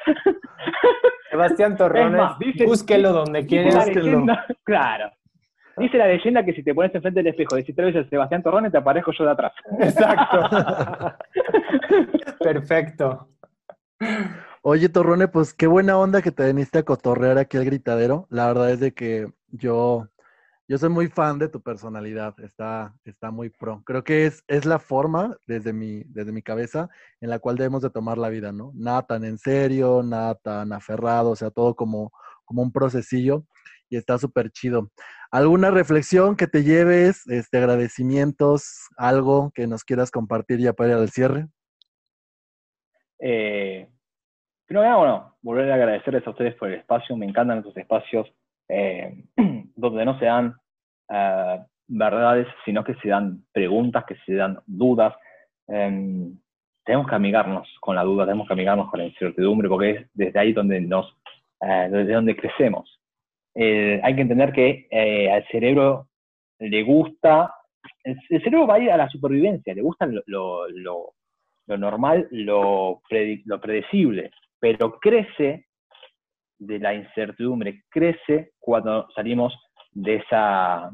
[1.31, 2.19] Sebastián Torrone,
[2.67, 3.89] búsquelo donde quieras.
[4.65, 5.11] Claro.
[5.77, 8.43] Dice la leyenda que si te pones enfrente del espejo y decís tres veces Sebastián
[8.43, 9.53] Torrone, te aparezco yo de atrás.
[9.81, 11.17] Exacto.
[12.41, 13.29] Perfecto.
[14.63, 18.27] Oye, Torrone, pues qué buena onda que te viniste a cotorrear aquí al gritadero.
[18.29, 20.09] La verdad es de que yo
[20.71, 23.83] yo soy muy fan de tu personalidad, está, está muy pro.
[23.85, 26.89] Creo que es, es la forma, desde mi, desde mi cabeza,
[27.21, 28.71] en la cual debemos de tomar la vida, ¿no?
[28.77, 32.13] Nada tan en serio, nada tan aferrado, o sea, todo como,
[32.45, 33.43] como un procesillo
[33.89, 34.93] y está súper chido.
[35.33, 40.97] ¿Alguna reflexión que te lleves, este, agradecimientos, algo que nos quieras compartir ya para ir
[40.99, 41.49] al cierre?
[43.19, 43.89] Eh,
[44.67, 48.33] primero, bueno, volver a agradecerles a ustedes por el espacio, me encantan estos espacios
[48.73, 49.25] eh,
[49.75, 50.60] donde no se dan
[51.11, 55.15] uh, verdades, sino que se dan preguntas, que se dan dudas.
[55.67, 56.39] Um,
[56.85, 60.39] tenemos que amigarnos con la duda, tenemos que amigarnos con la incertidumbre, porque es desde
[60.39, 61.13] ahí donde nos,
[61.61, 63.01] uh, desde donde crecemos.
[63.55, 66.09] Eh, hay que entender que eh, al cerebro
[66.59, 67.53] le gusta,
[68.05, 70.67] el, cerebro va a ir a la supervivencia, le gusta lo,
[71.67, 73.03] normal, lo,
[73.45, 75.67] lo predecible, pero crece
[76.59, 79.57] de la incertidumbre crece cuando salimos
[79.93, 80.91] de esa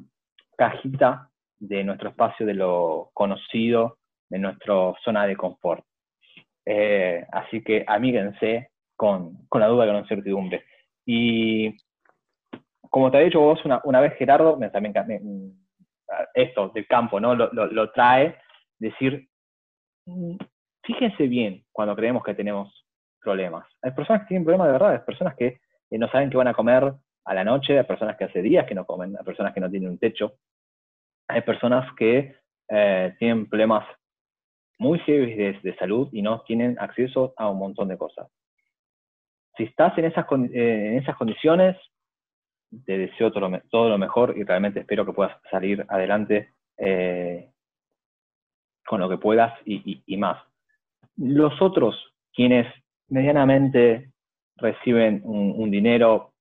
[0.57, 4.75] cajita de nuestro espacio de lo conocido, de nuestra
[5.05, 5.85] zona de confort.
[6.65, 10.65] Eh, así que amíguense con, con, la duda y con la incertidumbre.
[11.05, 11.77] Y
[12.91, 15.21] como te he dicho vos una, una vez, Gerardo, me, también me,
[16.35, 17.35] esto del campo, ¿no?
[17.35, 18.37] Lo, lo, lo trae,
[18.79, 19.29] decir,
[20.07, 20.37] mm,
[20.83, 22.87] fíjense bien cuando creemos que tenemos
[23.21, 23.67] problemas.
[23.83, 25.47] Hay personas que tienen problemas de verdad, hay personas que
[25.91, 26.93] eh, no saben qué van a comer
[27.27, 29.71] a la noche, hay personas que hace días que no comen, hay personas que no
[29.71, 30.35] tienen un techo,
[31.29, 32.37] hay personas que
[32.69, 33.85] eh, tienen problemas
[34.79, 38.29] muy serios de, salud y no tienen acceso a un montón de cosas.
[39.57, 41.77] Si estás en esas, eh, en esas condiciones,
[42.85, 47.51] te deseo todo lo, mejor y realmente espero que puedas salir adelante eh,
[48.87, 50.43] con lo que puedas y, más.
[51.17, 51.97] Los otros,
[52.33, 52.67] quienes
[53.09, 54.11] medianamente
[54.57, 56.33] reciben un, dinero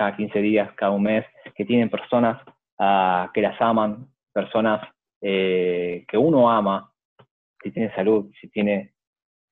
[0.00, 2.40] cada 15 días, cada un mes, que tienen personas
[2.78, 4.80] uh, que las aman, personas
[5.20, 6.90] eh, que uno ama,
[7.62, 8.94] si tiene salud, si tiene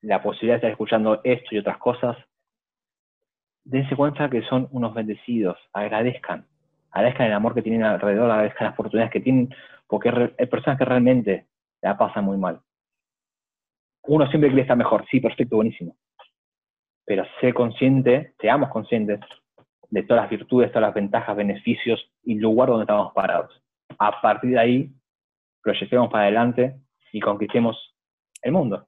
[0.01, 2.17] la posibilidad de estar escuchando esto y otras cosas,
[3.63, 6.47] dense cuenta que son unos bendecidos, agradezcan,
[6.89, 9.53] agradezcan el amor que tienen alrededor, agradezcan las oportunidades que tienen,
[9.85, 11.45] porque hay personas que realmente
[11.83, 12.59] la pasan muy mal.
[14.07, 15.95] Uno siempre quiere estar mejor, sí, perfecto, buenísimo
[17.09, 19.19] pero sé consciente, seamos conscientes
[19.89, 23.51] de todas las virtudes, todas las ventajas, beneficios y lugar donde estamos parados.
[23.97, 24.93] A partir de ahí,
[25.61, 26.79] proyectemos para adelante
[27.11, 27.77] y conquistemos
[28.41, 28.85] el mundo.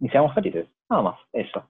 [0.00, 1.68] Y seamos felices, nada más, eso.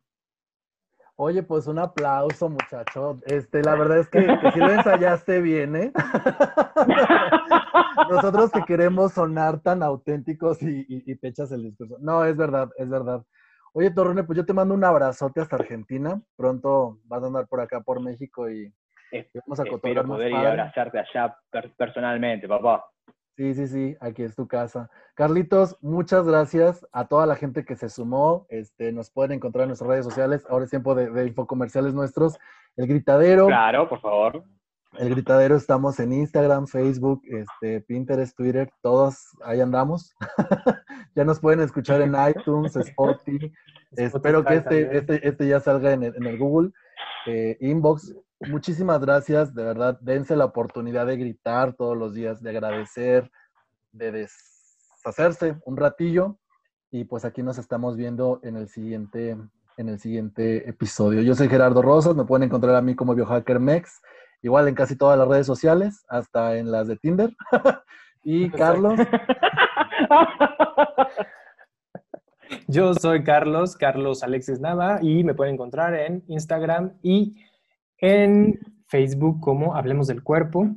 [1.16, 3.18] Oye, pues un aplauso, muchacho.
[3.24, 5.92] Este, la verdad es que, que si lo ensayaste bien, ¿eh?
[8.10, 11.98] Nosotros que queremos sonar tan auténticos y, y, el discurso.
[12.00, 13.22] No, es verdad, es verdad.
[13.76, 16.22] Oye, Torrone, pues yo te mando un abrazote hasta Argentina.
[16.36, 18.72] Pronto vas a andar por acá, por México y,
[19.10, 22.84] y vamos a Espero poder ir a abrazarte allá per personalmente, papá.
[23.36, 24.88] Sí, sí, sí, aquí es tu casa.
[25.14, 28.46] Carlitos, muchas gracias a toda la gente que se sumó.
[28.48, 30.46] Este, nos pueden encontrar en nuestras redes sociales.
[30.48, 32.38] Ahora es tiempo de, de infocomerciales nuestros.
[32.76, 33.46] El Gritadero.
[33.46, 34.44] Claro, por favor.
[34.98, 40.14] El Gritadero estamos en Instagram, Facebook, este, Pinterest, Twitter, todos ahí andamos.
[41.16, 43.52] ya nos pueden escuchar en iTunes, Spotify.
[43.96, 46.70] Espero que este, este, este, ya salga en el, Google.
[47.26, 48.14] Eh, inbox.
[48.40, 53.30] Muchísimas gracias, de verdad, dense la oportunidad de gritar todos los días, de agradecer,
[53.92, 56.38] de deshacerse un ratillo.
[56.90, 59.36] Y pues aquí nos estamos viendo en el siguiente,
[59.76, 61.22] en el siguiente episodio.
[61.22, 64.00] Yo soy Gerardo Rosas, me pueden encontrar a mí como Biohacker Mex
[64.44, 67.34] igual en casi todas las redes sociales, hasta en las de Tinder.
[68.22, 69.00] y Carlos.
[72.68, 77.34] Yo soy Carlos, Carlos Alexis Nava, y me pueden encontrar en Instagram y
[77.98, 80.68] en Facebook como Hablemos del Cuerpo.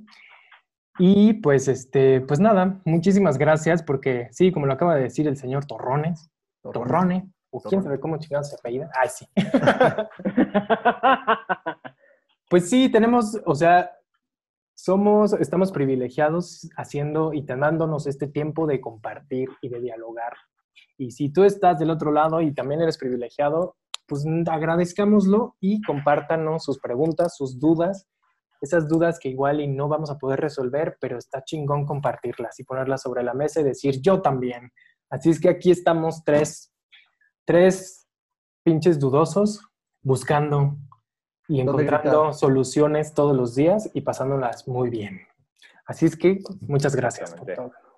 [0.98, 5.36] Y pues, este, pues nada, muchísimas gracias porque sí, como lo acaba de decir el
[5.36, 8.90] señor Torrones, Torrone, o quién sabe cómo chingados se apellida.
[9.00, 9.28] Ay, sí.
[12.50, 13.92] Pues sí, tenemos, o sea,
[14.74, 20.34] somos, estamos privilegiados haciendo y dándonos este tiempo de compartir y de dialogar.
[20.98, 23.76] Y si tú estás del otro lado y también eres privilegiado,
[24.08, 28.08] pues agradezcámoslo y compártanos sus preguntas, sus dudas,
[28.62, 32.64] esas dudas que igual y no vamos a poder resolver, pero está chingón compartirlas y
[32.64, 34.72] ponerlas sobre la mesa y decir yo también.
[35.10, 36.74] Así es que aquí estamos tres,
[37.46, 38.08] tres
[38.64, 39.62] pinches dudosos
[40.02, 40.78] buscando
[41.48, 45.22] y encontrando soluciones todos los días y pasándolas muy bien.
[45.86, 47.36] Así es que muchas gracias.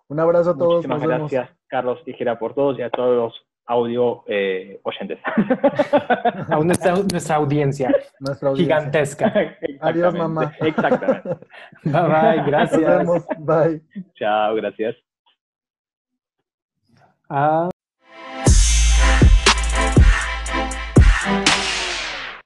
[0.08, 0.86] Un abrazo a todos.
[0.88, 5.20] Muchísimas gracias, Carlos Tijera, por todos y a todos los audio eh, oyentes.
[6.50, 9.34] a nuestra, nuestra, audiencia nuestra audiencia gigantesca.
[9.82, 10.54] Adiós, mamá.
[10.60, 11.30] Exactamente.
[11.84, 12.44] Bye, bye.
[12.48, 12.82] Gracias.
[12.82, 13.26] Nos vemos.
[13.38, 13.82] Bye.
[14.16, 14.96] Chao, gracias.
[17.30, 17.70] Ah.